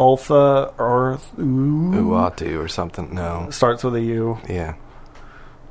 Alpha 0.00 0.72
Earth. 0.78 1.30
Ooh. 1.38 1.92
Uatu 1.92 2.62
or 2.62 2.68
something. 2.68 3.14
No. 3.14 3.48
Starts 3.50 3.84
with 3.84 3.94
a 3.96 4.00
U. 4.00 4.38
Yeah. 4.48 4.74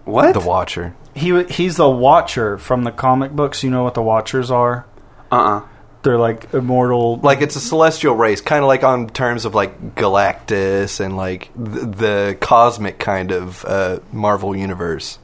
what? 0.05 0.33
The 0.33 0.39
Watcher. 0.39 0.95
He 1.15 1.43
he's 1.45 1.77
the 1.77 1.89
Watcher 1.89 2.57
from 2.57 2.83
the 2.83 2.91
comic 2.91 3.31
books. 3.31 3.63
You 3.63 3.69
know 3.69 3.83
what 3.83 3.93
the 3.93 4.01
Watchers 4.01 4.49
are? 4.51 4.85
Uh 5.31 5.35
uh 5.35 5.61
They're 6.03 6.17
like 6.17 6.53
immortal. 6.53 7.17
Like 7.17 7.41
it's 7.41 7.55
a 7.55 7.59
celestial 7.61 8.15
race, 8.15 8.41
kind 8.41 8.63
of 8.63 8.67
like 8.67 8.83
on 8.83 9.09
terms 9.09 9.45
of 9.45 9.53
like 9.55 9.95
Galactus 9.95 10.99
and 10.99 11.15
like 11.17 11.49
the, 11.55 11.85
the 11.85 12.37
cosmic 12.39 12.99
kind 12.99 13.31
of 13.31 13.63
uh, 13.65 13.99
Marvel 14.11 14.55
universe. 14.55 15.19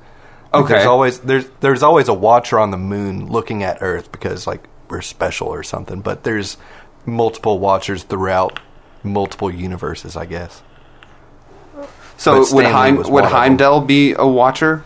Like, 0.53 0.63
Okay. 0.65 0.73
There's 0.75 0.85
always 0.87 1.19
there's 1.19 1.45
there's 1.59 1.83
always 1.83 2.07
a 2.07 2.13
watcher 2.13 2.57
on 2.59 2.71
the 2.71 2.77
moon 2.77 3.27
looking 3.27 3.63
at 3.63 3.77
Earth 3.81 4.11
because 4.11 4.47
like 4.47 4.67
we're 4.89 5.01
special 5.01 5.47
or 5.47 5.61
something. 5.63 6.01
But 6.01 6.23
there's 6.23 6.57
multiple 7.05 7.59
watchers 7.59 8.03
throughout 8.03 8.59
multiple 9.03 9.51
universes, 9.53 10.15
I 10.17 10.25
guess. 10.25 10.61
So 12.17 12.39
would 12.39 12.47
Stan 12.47 12.57
Lee 12.59 12.65
Heim, 12.65 12.97
would 12.97 13.07
one. 13.07 13.23
Heimdall 13.25 13.81
be 13.81 14.13
a 14.13 14.25
watcher? 14.27 14.83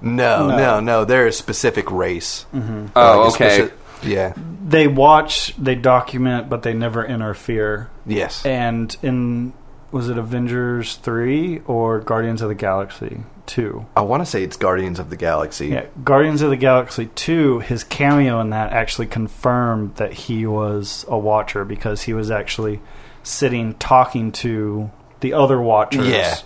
No, 0.00 0.48
No. 0.48 0.56
no, 0.56 0.80
no. 0.80 1.04
They're 1.04 1.26
a 1.28 1.32
specific 1.32 1.90
race. 1.90 2.46
Mm-hmm. 2.54 2.86
Oh, 2.96 3.24
Like 3.30 3.34
okay. 3.40 3.58
speci- 3.60 3.72
yeah. 4.02 4.32
they 4.66 4.88
watch, 4.88 5.54
they 5.56 5.74
document, 5.74 6.48
but 6.48 6.62
they 6.62 6.74
never 6.74 7.04
interfere. 7.04 7.88
Yes. 8.04 8.44
And 8.44 8.94
in 9.02 9.52
was 9.90 10.08
it 10.08 10.18
Avengers 10.18 10.96
three 10.96 11.60
or 11.66 12.00
Guardians 12.00 12.42
of 12.42 12.48
the 12.48 12.54
Galaxy 12.54 13.20
two? 13.46 13.86
I 13.96 14.02
want 14.02 14.22
to 14.22 14.26
say 14.26 14.42
it's 14.42 14.56
Guardians 14.56 14.98
of 14.98 15.10
the 15.10 15.16
Galaxy. 15.16 15.68
Yeah, 15.68 15.86
Guardians 16.04 16.42
of 16.42 16.50
the 16.50 16.56
Galaxy 16.56 17.06
2, 17.06 17.60
his 17.60 17.84
cameo 17.84 18.40
in 18.40 18.50
that 18.50 18.72
actually 18.72 19.06
confirmed 19.06 19.96
that 19.96 20.12
he 20.12 20.46
was 20.46 21.04
a 21.08 21.16
watcher 21.16 21.64
because 21.64 22.02
he 22.02 22.12
was 22.12 22.30
actually 22.30 22.80
sitting 23.22 23.74
talking 23.74 24.32
to 24.32 24.90
the 25.20 25.32
other 25.32 25.60
watchers. 25.60 26.08
Yeah. 26.08 26.36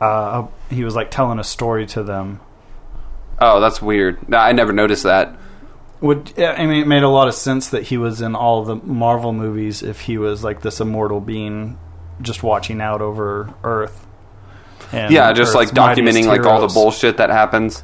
Uh, 0.00 0.46
he 0.70 0.84
was 0.84 0.94
like 0.94 1.10
telling 1.10 1.38
a 1.38 1.44
story 1.44 1.86
to 1.86 2.02
them. 2.02 2.40
Oh, 3.40 3.60
that's 3.60 3.82
weird. 3.82 4.28
No, 4.28 4.38
I 4.38 4.52
never 4.52 4.72
noticed 4.72 5.04
that. 5.04 5.34
Would 6.00 6.38
I 6.40 6.64
mean 6.66 6.82
it 6.82 6.86
made 6.86 7.02
a 7.02 7.08
lot 7.08 7.26
of 7.26 7.34
sense 7.34 7.70
that 7.70 7.82
he 7.84 7.98
was 7.98 8.20
in 8.20 8.36
all 8.36 8.64
the 8.64 8.76
Marvel 8.76 9.32
movies 9.32 9.82
if 9.82 10.02
he 10.02 10.16
was 10.16 10.44
like 10.44 10.62
this 10.62 10.80
immortal 10.80 11.20
being 11.20 11.76
just 12.22 12.42
watching 12.42 12.80
out 12.80 13.00
over 13.00 13.52
Earth. 13.64 14.06
and 14.92 15.12
Yeah, 15.12 15.32
just 15.32 15.54
like 15.54 15.68
Earth's 15.68 15.76
mightiest 15.76 16.16
documenting 16.18 16.26
like 16.26 16.46
all 16.46 16.60
the 16.66 16.72
bullshit 16.72 17.16
that 17.18 17.30
happens. 17.30 17.82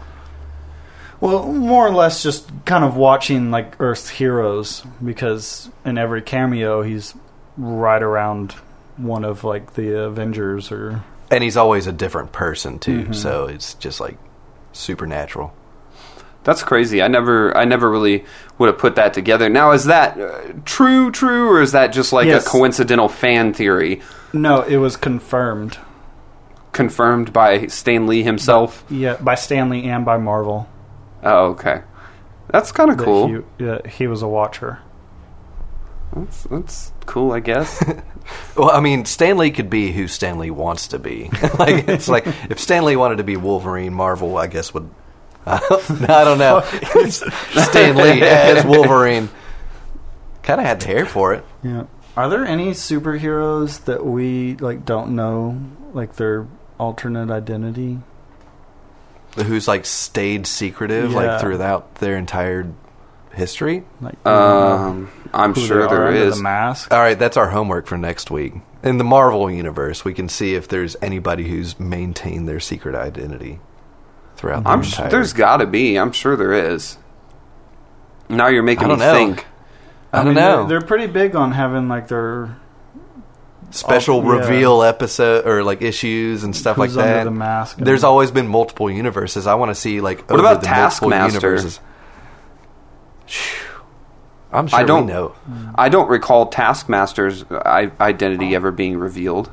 Well, 1.21 1.51
more 1.53 1.87
or 1.87 1.91
less 1.91 2.23
just 2.23 2.51
kind 2.65 2.85
of 2.85 2.97
watching 2.97 3.51
like 3.51 3.81
Earth's 3.81 4.09
heroes 4.09 4.85
because 5.03 5.71
in 5.85 5.97
every 5.97 6.21
cameo 6.23 6.83
he's 6.83 7.15
right 7.57 8.03
around 8.03 8.53
one 8.97 9.25
of 9.25 9.43
like 9.45 9.75
the 9.75 9.97
Avengers 9.99 10.71
or 10.71 11.03
And 11.31 11.43
he's 11.43 11.57
always 11.57 11.87
a 11.87 11.93
different 11.93 12.33
person 12.33 12.79
too, 12.79 13.03
Mm-hmm. 13.05 13.13
so 13.13 13.47
it's 13.47 13.75
just 13.75 14.01
like 14.01 14.19
supernatural. 14.73 15.55
That's 16.43 16.63
crazy. 16.63 17.01
I 17.01 17.09
never, 17.09 17.57
I 17.57 17.65
never 17.65 17.91
really 17.91 18.25
would 18.59 18.67
have 18.67 18.77
put 18.77 18.97
that 18.97 19.15
together. 19.15 19.49
Now, 19.49 19.71
is 19.71 19.87
that 19.87 20.21
uh, 20.21 20.53
true, 20.67 21.11
true, 21.11 21.49
or 21.49 21.63
is 21.63 21.73
that 21.73 21.87
just 21.89 22.13
like 22.13 22.27
Yes. 22.27 22.47
a 22.47 22.51
coincidental 22.51 23.09
fan 23.09 23.55
theory 23.55 24.03
no, 24.35 24.63
it 24.63 24.77
was 24.77 24.97
confirmed. 24.97 25.79
confirmed 26.73 27.33
by 27.33 27.67
Stan 27.69 28.07
Lee 28.07 28.23
himself? 28.23 28.85
Yeah, 28.91 29.17
by 29.17 29.35
Stan 29.37 29.71
Lee 29.71 29.85
and 29.85 30.05
by 30.05 30.19
Marvel. 30.19 30.69
Oh, 31.23 31.47
okay. 31.53 31.83
That's 32.49 32.73
kind 32.73 32.91
of 32.91 32.99
that 32.99 33.05
cool. 33.05 33.29
He, 33.29 33.65
yeah, 33.65 33.87
he 33.89 34.07
was 34.07 34.21
a 34.23 34.29
watcher. 34.29 34.81
That's, 36.15 36.45
that's 36.45 36.93
cool, 37.07 37.33
I 37.33 37.41
guess. 37.41 37.83
Well, 38.57 38.71
I 38.71 38.81
mean, 38.81 39.05
Stan 39.05 39.37
Lee 39.37 39.51
could 39.51 39.69
be 39.69 39.93
who 39.93 40.09
Stan 40.09 40.39
Lee 40.39 40.51
wants 40.51 40.89
to 40.89 40.99
be. 40.99 41.29
like 41.59 41.87
it's 41.89 42.09
like 42.09 42.27
if 42.49 42.59
Stan 42.59 42.87
Lee 42.87 42.97
wanted 42.97 43.17
to 43.17 43.23
be 43.25 43.37
Wolverine, 43.37 43.93
Marvel, 43.93 44.39
I 44.39 44.47
guess 44.47 44.73
would. 44.73 44.89
I 45.47 45.59
don't, 45.69 46.09
I 46.09 46.25
don't 46.25 46.39
know. 46.39 46.63
Stan 47.11 47.97
Lee 47.97 48.23
as 48.23 48.65
Wolverine 48.65 49.29
kind 50.43 50.59
of 50.59 50.67
had 50.67 50.81
the 50.81 50.87
hair 50.87 51.05
for 51.05 51.35
it. 51.35 51.45
Yeah. 51.63 51.85
Are 52.17 52.29
there 52.29 52.45
any 52.45 52.71
superheroes 52.71 53.85
that 53.87 54.05
we 54.07 54.55
like 54.57 54.85
don't 54.85 55.17
know 55.17 55.61
like 55.93 56.17
their 56.17 56.47
alternate 56.79 57.31
identity? 57.31 57.99
Who's 59.37 59.67
like 59.67 59.85
stayed 59.85 60.47
secretive 60.47 61.11
Yeah. 61.11 61.17
like 61.17 61.41
throughout 61.41 61.97
their 61.97 62.17
entire 62.17 62.73
history. 63.33 63.85
Like 64.01 64.13
we 64.13 64.31
don't 64.31 64.35
know 64.51 64.77
um, 64.77 65.11
I'm 65.33 65.55
sure 65.55 65.79
there 65.79 65.87
is. 65.87 65.87
are 65.87 65.89
there 65.89 66.07
under 66.07 66.19
is. 66.21 66.37
The 66.37 66.43
mask. 66.45 66.93
All 66.93 67.01
right, 67.01 67.19
that's 67.19 67.37
our 67.37 67.51
homework 67.51 67.87
for 67.87 67.99
next 67.99 68.31
week. 68.31 68.55
In 68.85 68.99
the 68.99 69.05
Marvel 69.05 69.51
universe, 69.51 70.05
we 70.05 70.15
can 70.15 70.29
see 70.29 70.55
if 70.55 70.69
there's 70.69 70.95
anybody 71.03 71.49
who's 71.49 71.81
maintained 71.81 72.47
their 72.47 72.61
secret 72.61 72.95
identity 72.95 73.59
throughout 74.37 74.63
the 74.63 74.69
I'm 74.71 74.83
entire. 74.83 75.03
sure 75.05 75.09
there's 75.11 75.33
got 75.33 75.57
to 75.57 75.67
be. 75.67 75.99
I'm 75.99 76.13
sure 76.13 76.37
there 76.37 76.53
is. 76.53 76.97
Now 78.29 78.47
you're 78.49 78.63
making 78.63 78.87
me 78.89 78.97
know. 78.97 79.13
think. 79.13 79.47
I 80.15 80.25
don't 80.25 80.27
mean, 80.27 80.35
know. 80.37 80.67
They're, 80.67 80.79
they're 80.81 80.87
pretty 80.87 81.07
big 81.07 81.35
on 81.37 81.53
having 81.53 81.89
like 81.89 82.09
their 82.09 82.57
special 83.71 84.19
Oh, 84.21 84.33
yeah. 84.35 84.39
reveal 84.41 84.83
episode 84.83 85.47
or 85.47 85.63
like 85.65 85.83
issues 85.83 86.45
and 86.45 86.55
stuff 86.55 86.77
who's 86.77 86.97
like 86.97 87.05
under 87.07 87.19
that. 87.19 87.25
the 87.25 87.31
mask. 87.31 87.79
and- 87.79 87.87
There's 87.87 88.05
always 88.05 88.31
been 88.31 88.47
multiple 88.47 88.91
universes. 88.91 89.47
I 89.47 89.55
want 89.55 89.71
to 89.71 89.75
see 89.75 90.01
like 90.01 90.21
What 90.31 90.39
over 90.39 90.41
about 90.49 90.61
the 90.61 90.67
Taskmaster? 90.69 91.35
universes. 91.35 91.81
Phew. 93.27 93.61
I'm 94.53 94.69
sure 94.69 94.79
I 94.79 94.85
don't 94.85 95.07
we 95.07 95.13
know. 95.13 95.35
Mm. 95.51 95.75
I 95.75 95.89
don't 95.89 96.09
recall 96.09 96.47
Taskmaster's 96.49 97.45
identity 97.51 98.55
ever 98.55 98.71
being 98.71 98.97
revealed. 98.97 99.51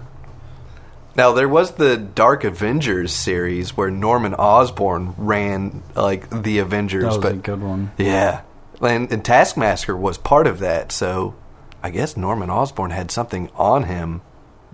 Now 1.15 1.31
there 1.33 1.49
was 1.49 1.71
the 1.71 1.97
Dark 1.97 2.43
Avengers 2.43 3.11
series 3.11 3.75
where 3.75 3.89
Norman 3.89 4.35
Osborn 4.35 5.15
ran 5.17 5.81
like 5.95 6.29
the 6.29 6.59
Avengers, 6.59 7.03
that 7.03 7.07
was 7.09 7.17
but 7.17 7.31
a 7.33 7.37
good 7.37 7.61
one. 7.63 7.91
yeah, 7.97 8.41
and, 8.81 9.11
and 9.11 9.23
Taskmaster 9.23 9.95
was 9.95 10.17
part 10.17 10.47
of 10.47 10.59
that. 10.59 10.91
So 10.91 11.35
I 11.83 11.89
guess 11.89 12.15
Norman 12.17 12.49
Osborn 12.49 12.91
had 12.91 13.11
something 13.11 13.49
on 13.55 13.83
him, 13.83 14.21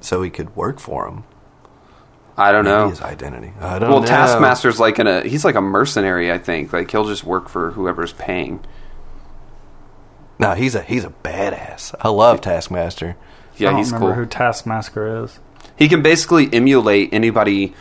so 0.01 0.21
he 0.21 0.29
could 0.29 0.55
work 0.55 0.79
for 0.79 1.07
him. 1.07 1.23
I 2.39 2.51
don't 2.51 2.65
Maybe 2.65 2.75
know. 2.75 2.89
his 2.89 3.01
identity. 3.01 3.51
I 3.59 3.79
don't 3.79 3.89
Well, 3.89 4.01
know. 4.01 4.05
Taskmaster's 4.07 4.79
like 4.79 4.99
in 4.99 5.07
a 5.07 5.21
he's 5.27 5.43
like 5.43 5.55
a 5.55 5.61
mercenary. 5.61 6.31
I 6.31 6.37
think 6.37 6.71
like 6.71 6.91
he'll 6.91 7.07
just 7.07 7.23
work 7.23 7.49
for 7.49 7.71
whoever's 7.71 8.13
paying. 8.13 8.63
No, 10.39 10.53
he's 10.53 10.75
a 10.75 10.83
he's 10.83 11.03
a 11.03 11.09
badass. 11.23 11.95
I 11.99 12.09
love 12.09 12.41
Taskmaster. 12.41 13.15
Yeah, 13.57 13.69
I 13.69 13.71
don't 13.71 13.79
he's 13.79 13.91
remember 13.91 14.13
cool. 14.13 14.23
who 14.23 14.25
Taskmaster 14.27 15.23
is. 15.23 15.39
he 15.75 15.87
can 15.89 16.03
basically 16.03 16.47
emulate 16.53 17.11
anybody 17.11 17.73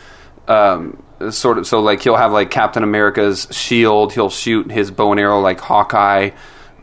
um, 0.49 1.03
sort 1.31 1.59
of 1.59 1.67
so 1.67 1.81
like 1.81 2.03
he'll 2.03 2.17
have 2.17 2.33
like 2.33 2.51
captain 2.51 2.83
america's 2.83 3.49
shield 3.51 4.13
he'll 4.13 4.31
shoot 4.31 4.71
his 4.71 4.91
bow 4.91 5.13
and 5.13 5.21
arrow 5.21 5.41
like 5.41 5.61
hawkeye 5.61 6.31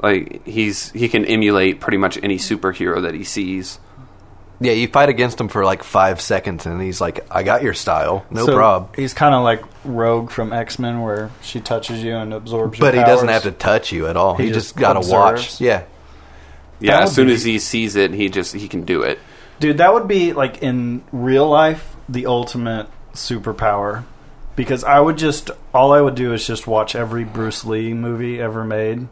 like 0.02 0.46
he's 0.46 0.92
he 0.92 1.08
can 1.08 1.24
emulate 1.26 1.80
pretty 1.80 1.98
much 1.98 2.18
any 2.24 2.38
superhero 2.38 3.02
that 3.04 3.14
he 3.14 3.24
sees 3.24 3.80
Yeah, 4.60 4.72
you 4.74 4.88
fight 4.88 5.10
against 5.10 5.40
him 5.42 5.50
for 5.50 5.66
like 5.66 5.84
five 5.84 6.22
seconds, 6.22 6.66
and 6.66 6.82
he's 6.82 7.02
like, 7.02 7.26
"I 7.30 7.44
got 7.44 7.64
your 7.64 7.74
style, 7.74 8.26
no 8.30 8.46
So 8.46 8.54
prob." 8.56 8.96
He's 8.96 9.14
kind 9.14 9.36
of 9.36 9.44
like 9.44 9.62
Rogue 9.84 10.30
from 10.32 10.54
X 10.54 10.80
Men, 10.80 11.02
where 11.02 11.32
she 11.42 11.60
touches 11.60 12.02
you 12.02 12.16
and 12.16 12.34
absorbs. 12.34 12.78
your 12.80 12.88
But 12.88 12.94
he 12.94 13.02
doesn't 13.04 13.28
have 13.28 13.44
to 13.44 13.52
touch 13.52 13.92
you 13.92 14.08
at 14.08 14.16
all. 14.16 14.36
He 14.38 14.46
He, 14.46 14.50
just 14.52 14.68
just, 14.70 14.76
got 14.78 14.94
to 14.94 15.10
watch. 15.10 15.60
Yeah, 15.60 15.84
yeah 16.80 16.94
That 16.98 17.04
as 17.04 17.16
soon 17.16 17.28
be- 17.28 17.34
as 17.34 17.44
he 17.44 17.60
sees 17.60 17.96
it 17.98 18.14
he 18.14 18.30
just 18.30 18.54
he 18.54 18.68
can 18.70 18.84
do 18.84 19.02
it 19.02 19.20
Dude, 19.60 19.80
that 19.80 19.94
would 19.94 20.08
be 20.08 20.32
like 20.34 20.62
in 20.64 21.04
real 21.12 21.50
life 21.50 21.96
the 22.08 22.26
ultimate 22.28 22.88
superpower. 23.14 24.04
Because 24.56 24.84
I 24.84 25.00
would 25.00 25.18
just 25.18 25.50
all 25.74 25.94
I 25.94 26.02
would 26.02 26.16
do 26.16 26.34
is 26.34 26.46
just 26.46 26.68
watch 26.68 26.96
every 26.96 27.24
Bruce 27.24 27.66
Lee 27.66 27.94
movie 27.94 28.40
ever 28.40 28.64
made, 28.64 29.08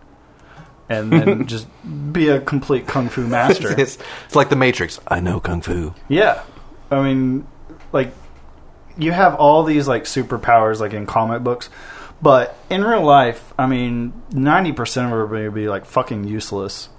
and 0.87 1.11
then 1.11 1.47
just 1.47 1.67
be 2.13 2.27
a 2.27 2.39
complete 2.39 2.85
kung 2.87 3.09
fu 3.09 3.27
master. 3.27 3.71
it's, 3.79 3.97
it's 4.25 4.35
like 4.35 4.49
the 4.49 4.55
Matrix. 4.55 4.99
I 5.07 5.19
know 5.19 5.39
kung 5.39 5.61
fu. 5.61 5.95
yeah, 6.07 6.43
I 6.91 7.01
mean, 7.01 7.47
like 7.91 8.13
you 8.97 9.11
have 9.11 9.35
all 9.35 9.63
these 9.63 9.87
like 9.87 10.03
superpowers 10.03 10.79
like 10.79 10.93
in 10.93 11.07
comic 11.07 11.43
books, 11.43 11.69
but 12.21 12.55
in 12.69 12.83
real 12.83 13.03
life, 13.03 13.53
I 13.57 13.65
mean, 13.65 14.13
ninety 14.31 14.73
percent 14.73 15.07
of 15.07 15.13
everybody 15.13 15.45
would 15.45 15.55
be 15.55 15.69
like 15.69 15.85
fucking 15.85 16.25
useless. 16.25 16.89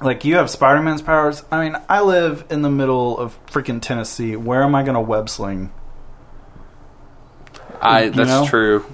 Like 0.00 0.24
you 0.24 0.34
have 0.34 0.50
Spider 0.50 0.82
Man's 0.82 1.02
powers. 1.02 1.44
I 1.52 1.62
mean, 1.62 1.80
I 1.88 2.00
live 2.00 2.44
in 2.50 2.62
the 2.62 2.70
middle 2.70 3.16
of 3.16 3.38
freaking 3.46 3.80
Tennessee. 3.80 4.34
Where 4.34 4.64
am 4.64 4.74
I 4.74 4.82
going 4.82 4.94
to 4.94 5.00
web 5.00 5.28
sling? 5.28 5.70
I 7.82 8.08
that's 8.08 8.28
know? 8.28 8.46
true 8.46 8.84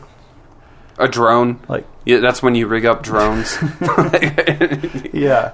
a 0.99 1.07
drone 1.09 1.61
Like, 1.69 1.87
yeah 2.05 2.19
that's 2.19 2.43
when 2.43 2.55
you 2.55 2.67
rig 2.67 2.85
up 2.85 3.03
drones 3.03 3.57
yeah. 5.13 5.53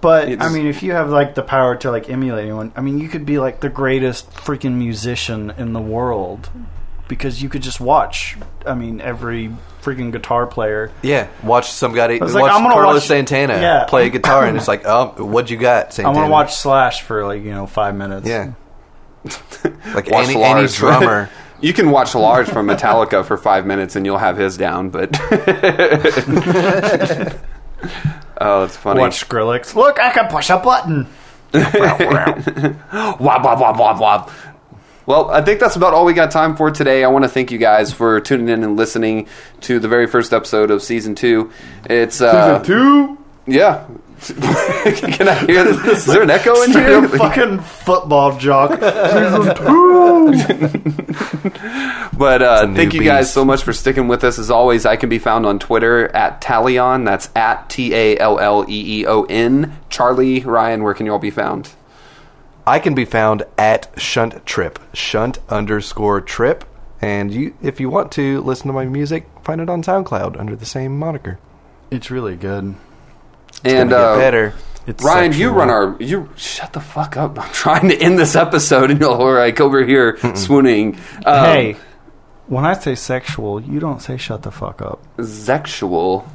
But 0.00 0.28
It's- 0.28 0.48
I 0.48 0.52
mean, 0.54 0.66
if 0.68 0.82
you 0.84 0.92
have 0.92 1.10
like 1.10 1.34
the 1.34 1.42
power 1.42 1.74
to 1.76 1.90
like 1.90 2.08
emulate 2.08 2.44
anyone, 2.44 2.72
I 2.76 2.80
mean, 2.82 3.00
you 3.00 3.08
could 3.08 3.26
be 3.26 3.38
like 3.40 3.58
the 3.60 3.68
greatest 3.68 4.30
freaking 4.30 4.74
musician 4.74 5.50
in 5.58 5.72
the 5.72 5.80
world 5.80 6.50
because 7.08 7.42
you 7.42 7.48
could 7.48 7.62
just 7.62 7.80
watch. 7.80 8.36
I 8.64 8.74
mean, 8.74 9.00
every 9.00 9.50
freaking 9.82 10.12
guitar 10.12 10.46
player. 10.46 10.92
Yeah, 11.02 11.26
watch 11.42 11.70
some 11.72 11.94
guy. 11.94 12.18
was 12.18 12.32
Watch 12.32 12.42
like, 12.42 12.52
I'm 12.52 12.62
gonna 12.62 12.74
Carlos 12.74 12.94
watch- 12.94 13.02
Santana 13.08 13.54
Yeah. 13.60 13.84
play 13.88 14.06
a 14.06 14.10
guitar, 14.10 14.44
and 14.46 14.56
it's 14.56 14.68
like, 14.68 14.82
oh, 14.86 15.14
what 15.24 15.50
you 15.50 15.56
got, 15.56 15.92
Santana? 15.92 16.10
I 16.10 16.14
Santana? 16.14 16.14
want 16.14 16.26
to 16.28 16.32
watch 16.32 16.54
Slash 16.56 17.02
for 17.02 17.26
like 17.26 17.42
you 17.42 17.50
know 17.50 17.66
five 17.66 17.96
minutes. 17.96 18.28
Yeah, 18.28 18.52
like 19.94 20.12
any, 20.12 20.40
any 20.42 20.68
drummer. 20.68 21.28
You 21.60 21.72
can 21.72 21.90
watch 21.90 22.14
Lars 22.14 22.48
from 22.48 22.66
Metallica 22.66 23.24
for 23.24 23.36
five 23.36 23.66
minutes 23.66 23.96
and 23.96 24.06
you'll 24.06 24.18
have 24.18 24.36
his 24.36 24.56
down, 24.56 24.90
but 24.90 25.10
oh, 28.40 28.64
it's 28.64 28.76
funny. 28.76 29.00
Watch 29.00 29.28
Skrillex. 29.28 29.74
Look, 29.74 29.98
I 29.98 30.12
can 30.12 30.28
push 30.28 30.50
a 30.50 30.58
button. 30.58 31.06
Wop, 31.52 33.42
wop, 33.42 33.60
wop, 33.60 33.78
wop, 33.78 34.00
wop. 34.00 34.30
Well, 35.06 35.30
I 35.30 35.40
think 35.40 35.58
that's 35.58 35.74
about 35.74 35.94
all 35.94 36.04
we 36.04 36.12
got 36.12 36.30
time 36.30 36.54
for 36.54 36.70
today. 36.70 37.02
I 37.02 37.08
want 37.08 37.24
to 37.24 37.30
thank 37.30 37.50
you 37.50 37.56
guys 37.56 37.92
for 37.92 38.20
tuning 38.20 38.50
in 38.50 38.62
and 38.62 38.76
listening 38.76 39.26
to 39.62 39.78
the 39.78 39.88
very 39.88 40.06
first 40.06 40.34
episode 40.34 40.70
of 40.70 40.82
season 40.82 41.14
two. 41.14 41.50
It's 41.86 42.20
uh, 42.20 42.62
two. 42.62 43.16
yeah. 43.46 43.86
Can 44.20 45.28
I 45.28 45.34
hear 45.46 45.64
this? 45.64 45.98
Is 45.98 46.06
there 46.06 46.22
an 46.22 46.30
echo 46.30 46.60
in 46.62 46.72
You're 46.72 47.04
a 47.04 47.08
here? 47.08 47.18
fucking 47.18 47.60
football 47.60 48.36
jock. 48.38 48.70
But 52.18 52.42
uh, 52.42 52.60
a 52.62 52.66
new 52.66 52.74
thank 52.74 52.94
you 52.94 53.04
guys 53.04 53.26
beast. 53.26 53.34
so 53.34 53.44
much 53.44 53.62
for 53.62 53.72
sticking 53.72 54.08
with 54.08 54.24
us. 54.24 54.40
As 54.40 54.50
always, 54.50 54.84
I 54.84 54.96
can 54.96 55.08
be 55.08 55.20
found 55.20 55.46
on 55.46 55.60
Twitter 55.60 56.08
at 56.16 56.40
Talleeon. 56.40 57.04
That's 57.04 57.30
at 57.36 57.68
T 57.70 57.94
A 57.94 58.18
L 58.18 58.40
L 58.40 58.64
E 58.68 59.00
E 59.02 59.06
O 59.06 59.22
N. 59.24 59.78
Charlie, 59.88 60.40
Ryan, 60.40 60.82
where 60.82 60.94
can 60.94 61.06
you 61.06 61.12
all 61.12 61.20
be 61.20 61.30
found? 61.30 61.70
I 62.66 62.80
can 62.80 62.94
be 62.94 63.04
found 63.04 63.44
at 63.56 63.88
Shunt 63.96 64.44
Trip, 64.44 64.80
Shunt 64.92 65.38
underscore 65.48 66.20
Trip. 66.20 66.64
And 67.00 67.32
you, 67.32 67.54
if 67.62 67.78
you 67.78 67.88
want 67.88 68.10
to 68.12 68.40
listen 68.40 68.66
to 68.66 68.72
my 68.72 68.84
music, 68.84 69.28
find 69.44 69.60
it 69.60 69.70
on 69.70 69.82
SoundCloud 69.84 70.38
under 70.38 70.56
the 70.56 70.66
same 70.66 70.98
moniker. 70.98 71.38
It's 71.92 72.10
really 72.10 72.34
good. 72.34 72.74
And 73.64 73.92
uh, 73.92 74.16
better. 74.16 74.54
It's 74.86 75.04
Ryan, 75.04 75.34
you 75.34 75.50
run 75.50 75.68
our. 75.68 75.96
You 76.00 76.30
shut 76.36 76.72
the 76.72 76.80
fuck 76.80 77.16
up. 77.16 77.38
I'm 77.38 77.52
trying 77.52 77.88
to 77.90 77.96
end 77.96 78.18
this 78.18 78.34
episode, 78.34 78.90
and 78.90 79.00
you're 79.00 79.38
like 79.38 79.60
over 79.60 79.84
here 79.84 80.18
swooning. 80.34 80.98
Um, 81.26 81.44
hey, 81.44 81.76
when 82.46 82.64
I 82.64 82.72
say 82.72 82.94
sexual, 82.94 83.60
you 83.60 83.80
don't 83.80 84.00
say 84.00 84.16
shut 84.16 84.42
the 84.42 84.50
fuck 84.50 84.80
up. 84.80 85.02
sexual, 85.22 86.26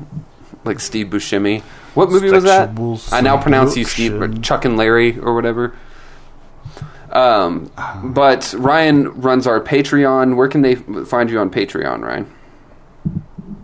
like 0.64 0.80
Steve 0.80 1.08
Buscemi. 1.08 1.62
What 1.96 2.10
movie 2.10 2.30
was 2.30 2.44
that? 2.44 2.70
Sexual 2.70 3.00
I 3.12 3.22
now 3.22 3.42
pronounce 3.42 3.76
you 3.76 3.86
Steve 3.86 4.14
seduction. 4.14 4.42
Chuck 4.44 4.66
and 4.66 4.78
Larry 4.78 5.18
or 5.20 5.34
whatever. 5.34 5.76
Um, 7.12 7.72
but 8.04 8.54
Ryan 8.58 9.22
runs 9.22 9.46
our 9.46 9.62
Patreon. 9.62 10.36
Where 10.36 10.48
can 10.48 10.62
they 10.62 10.76
find 10.76 11.30
you 11.30 11.40
on 11.40 11.50
Patreon, 11.52 12.02
Ryan? 12.02 12.32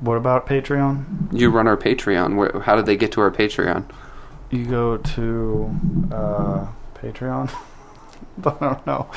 What 0.02 0.16
about 0.16 0.48
Patreon? 0.48 1.38
You 1.38 1.50
run 1.50 1.68
our 1.68 1.78
Patreon. 1.78 2.36
Where, 2.36 2.62
how 2.62 2.76
did 2.76 2.86
they 2.86 2.96
get 2.96 3.12
to 3.14 3.22
our 3.22 3.32
Patreon? 3.32 3.84
You 4.50 4.66
go 4.66 4.98
to 4.98 5.76
uh, 6.12 6.68
Patreon. 6.96 7.52
I 8.46 8.50
don't 8.60 8.88
know. 8.88 9.08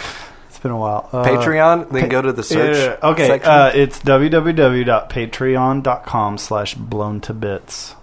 It's 0.48 0.58
been 0.58 0.72
a 0.72 0.76
while. 0.76 1.08
Uh, 1.12 1.24
Patreon, 1.24 1.90
then 1.90 2.02
pa- 2.02 2.08
go 2.08 2.22
to 2.22 2.32
the 2.32 2.42
search. 2.42 2.76
Yeah, 2.76 2.96
okay, 3.10 3.26
section. 3.28 3.50
uh, 3.50 3.70
it's 3.74 3.98
www.patreon.com 4.00 6.38
slash 6.38 6.74
blown 6.74 7.20
to 7.22 7.32
bits. 7.32 7.94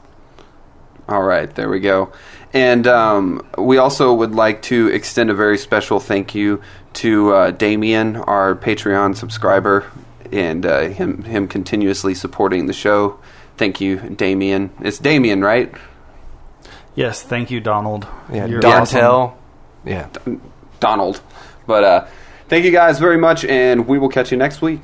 All 1.07 1.23
right, 1.23 1.53
there 1.53 1.69
we 1.69 1.79
go. 1.79 2.11
And 2.53 2.87
um, 2.87 3.45
we 3.57 3.77
also 3.77 4.13
would 4.13 4.33
like 4.33 4.61
to 4.63 4.87
extend 4.87 5.29
a 5.29 5.33
very 5.33 5.57
special 5.57 5.99
thank 5.99 6.33
you 6.33 6.61
to 6.93 7.33
uh, 7.33 7.51
Damien, 7.51 8.15
our 8.15 8.55
Patreon 8.55 9.15
subscriber, 9.15 9.85
and 10.31 10.65
uh, 10.65 10.81
him 10.89 11.23
him 11.23 11.47
continuously 11.47 12.13
supporting 12.13 12.65
the 12.67 12.73
show. 12.73 13.19
Thank 13.57 13.81
you, 13.81 13.97
Damien. 13.97 14.71
It's 14.81 14.99
Damien, 14.99 15.41
right? 15.41 15.73
Yes, 16.95 17.21
thank 17.21 17.51
you, 17.51 17.59
Donald. 17.59 18.07
yeah, 18.31 18.45
You're 18.45 18.61
Dontel. 18.61 19.33
Yeah. 19.85 20.09
Donald. 20.79 21.21
But 21.67 21.83
uh, 21.83 22.07
thank 22.47 22.65
you 22.65 22.71
guys 22.71 22.99
very 22.99 23.17
much, 23.17 23.45
and 23.45 23.87
we 23.87 23.97
will 23.99 24.09
catch 24.09 24.31
you 24.31 24.37
next 24.37 24.61
week. 24.61 24.81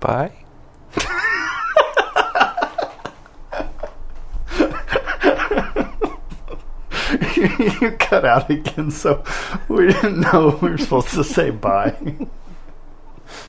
Bye. 0.00 0.32
you 7.80 7.90
cut 7.92 8.24
out 8.24 8.50
again, 8.50 8.90
so 8.90 9.24
we 9.68 9.88
didn't 9.88 10.20
know 10.20 10.58
we 10.62 10.70
were 10.70 10.78
supposed 10.78 11.10
to 11.10 11.24
say 11.24 11.50
bye. 11.50 11.96